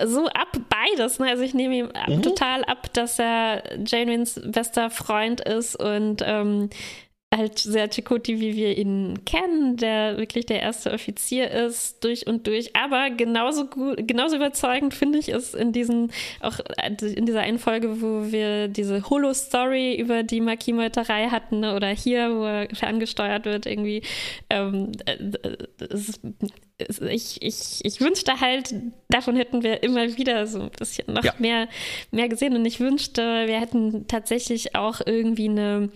[0.05, 1.19] so ab beides.
[1.19, 1.29] Ne?
[1.29, 2.23] Also ich nehme ihm mhm.
[2.23, 6.71] total ab, dass er Jane's bester Freund ist und ähm,
[7.33, 12.47] halt sehr Chakoti, wie wir ihn kennen, der wirklich der erste Offizier ist, durch und
[12.49, 12.75] durch.
[12.75, 16.11] Aber genauso gut, genauso überzeugend finde ich es in diesen,
[16.41, 21.77] auch in dieser einen Folge, wo wir diese Holo-Story über die Marquis-Meuterei hatten, ne?
[21.77, 24.03] oder hier, wo er ferngesteuert wird, irgendwie.
[24.49, 24.91] Ähm,
[25.79, 26.21] ist,
[27.03, 28.75] ich, ich, ich wünschte halt,
[29.09, 31.35] davon hätten wir immer wieder so ein bisschen noch ja.
[31.39, 31.69] mehr,
[32.11, 32.57] mehr gesehen.
[32.57, 35.91] Und ich wünschte, wir hätten tatsächlich auch irgendwie eine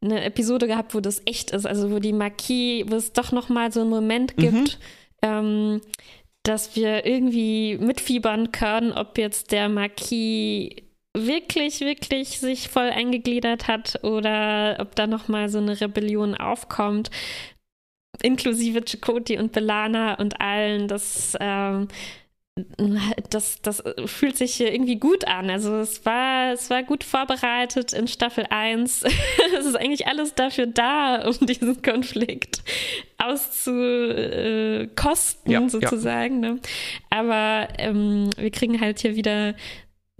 [0.00, 3.48] eine Episode gehabt, wo das echt ist, also wo die Marquis, wo es doch noch
[3.48, 4.40] mal so einen Moment mhm.
[4.40, 5.22] gibt, mhm.
[5.22, 5.80] ähm,
[6.44, 10.70] dass wir irgendwie mitfiebern können, ob jetzt der Marquis
[11.16, 17.10] wirklich, wirklich sich voll eingegliedert hat oder ob da noch mal so eine Rebellion aufkommt
[18.22, 21.88] inklusive Chakoti und Belana und allen, das ähm,
[23.30, 25.50] das, das fühlt sich hier irgendwie gut an.
[25.50, 29.02] Also es war, es war gut vorbereitet in Staffel 1.
[29.58, 32.62] es ist eigentlich alles dafür da, um diesen Konflikt
[33.18, 36.42] auszukosten, ja, sozusagen.
[36.42, 36.52] Ja.
[36.52, 36.60] Ne?
[37.10, 39.54] Aber ähm, wir kriegen halt hier wieder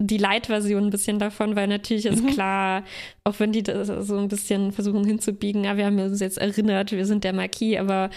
[0.01, 2.27] die Light-Version ein bisschen davon, weil natürlich ist mhm.
[2.27, 2.83] klar,
[3.25, 6.91] auch wenn die das so ein bisschen versuchen hinzubiegen, ja, wir haben uns jetzt erinnert,
[6.91, 8.09] wir sind der Marquis, aber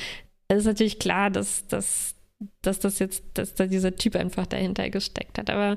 [0.46, 2.11] es ist natürlich klar, dass, dass
[2.62, 5.50] dass das jetzt, dass da dieser Typ einfach dahinter gesteckt hat.
[5.50, 5.76] Aber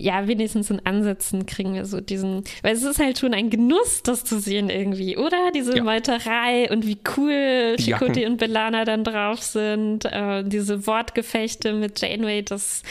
[0.00, 4.02] ja, wenigstens in Ansätzen kriegen wir so diesen, weil es ist halt schon ein Genuss,
[4.04, 5.50] das zu sehen irgendwie, oder?
[5.52, 5.82] Diese ja.
[5.82, 12.42] Meuterei und wie cool Chakotay und Belana dann drauf sind, äh, diese Wortgefechte mit Janeway,
[12.42, 12.82] das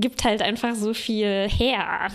[0.00, 2.08] gibt halt einfach so viel her.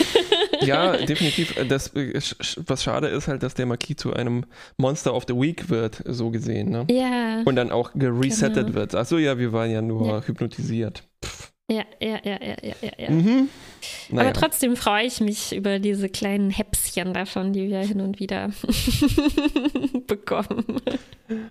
[0.60, 1.54] ja, definitiv.
[1.68, 4.44] Das, was schade ist halt, dass der Marquis zu einem
[4.76, 6.70] Monster of the Week wird, so gesehen.
[6.70, 6.86] Ne?
[6.88, 7.42] Ja.
[7.44, 8.74] Und dann auch geresettet genau.
[8.74, 8.94] wird.
[8.94, 10.22] Achso, ja, wir waren ja nur ja.
[10.22, 11.02] hypnotisiert.
[11.24, 11.52] Pff.
[11.70, 12.90] Ja, ja, ja, ja, ja, ja.
[12.98, 13.10] ja.
[13.10, 13.48] Mhm.
[14.10, 14.28] Naja.
[14.28, 18.50] Aber trotzdem freue ich mich über diese kleinen Häpschen davon, die wir hin und wieder
[20.08, 20.64] bekommen.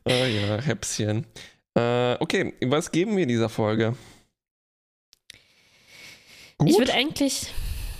[0.03, 1.25] Ah ja, Häpschen.
[1.73, 3.95] Äh, okay, was geben wir dieser Folge?
[6.59, 6.69] Gut.
[6.69, 7.47] Ich würde eigentlich.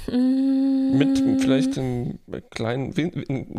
[0.07, 2.93] mit mm, vielleicht einem kleinen,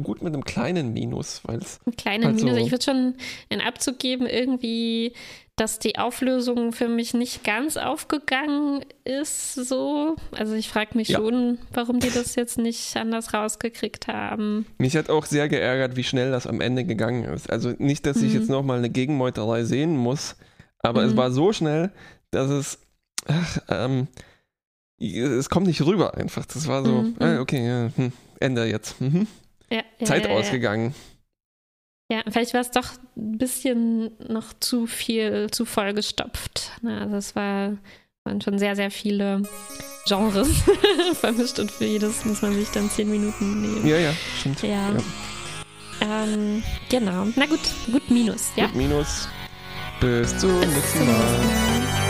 [0.03, 1.81] gut mit einem kleinen Minus, weil es.
[1.87, 2.59] Ein kleinen halt Minus.
[2.59, 3.15] ich würde schon
[3.49, 5.15] einen Abzug geben, irgendwie,
[5.57, 10.17] dass die Auflösung für mich nicht ganz aufgegangen ist, so.
[10.33, 11.19] Also ich frage mich ja.
[11.19, 14.67] schon, warum die das jetzt nicht anders rausgekriegt haben.
[14.77, 17.49] Mich hat auch sehr geärgert, wie schnell das am Ende gegangen ist.
[17.49, 18.41] Also nicht, dass ich mhm.
[18.41, 20.37] jetzt nochmal eine Gegenmeuterei sehen muss,
[20.81, 21.09] aber mhm.
[21.09, 21.91] es war so schnell,
[22.31, 22.79] dass es.
[23.27, 24.09] Ach, ähm,
[25.01, 26.45] es kommt nicht rüber einfach.
[26.47, 27.17] Das war so, mhm.
[27.19, 29.01] ah, okay, ja, hm, Ende jetzt.
[29.01, 29.27] Mhm.
[29.71, 30.95] Ja, ja, Zeit ja, ausgegangen.
[32.11, 36.73] Ja, vielleicht war es doch ein bisschen noch zu viel, zu voll gestopft.
[36.85, 37.77] Also es war,
[38.25, 39.43] waren schon sehr, sehr viele
[40.07, 40.49] Genres
[41.21, 43.87] vermischt und für jedes muss man sich dann zehn Minuten nehmen.
[43.87, 44.63] Ja, ja, stimmt.
[44.63, 44.97] Ja.
[46.01, 47.27] Ähm, genau.
[47.37, 47.61] Na gut,
[47.93, 48.51] gut Minus.
[48.57, 48.67] Ja?
[48.67, 49.29] Gut Minus.
[50.01, 51.07] Bis zum nächsten.
[51.07, 52.10] Mal.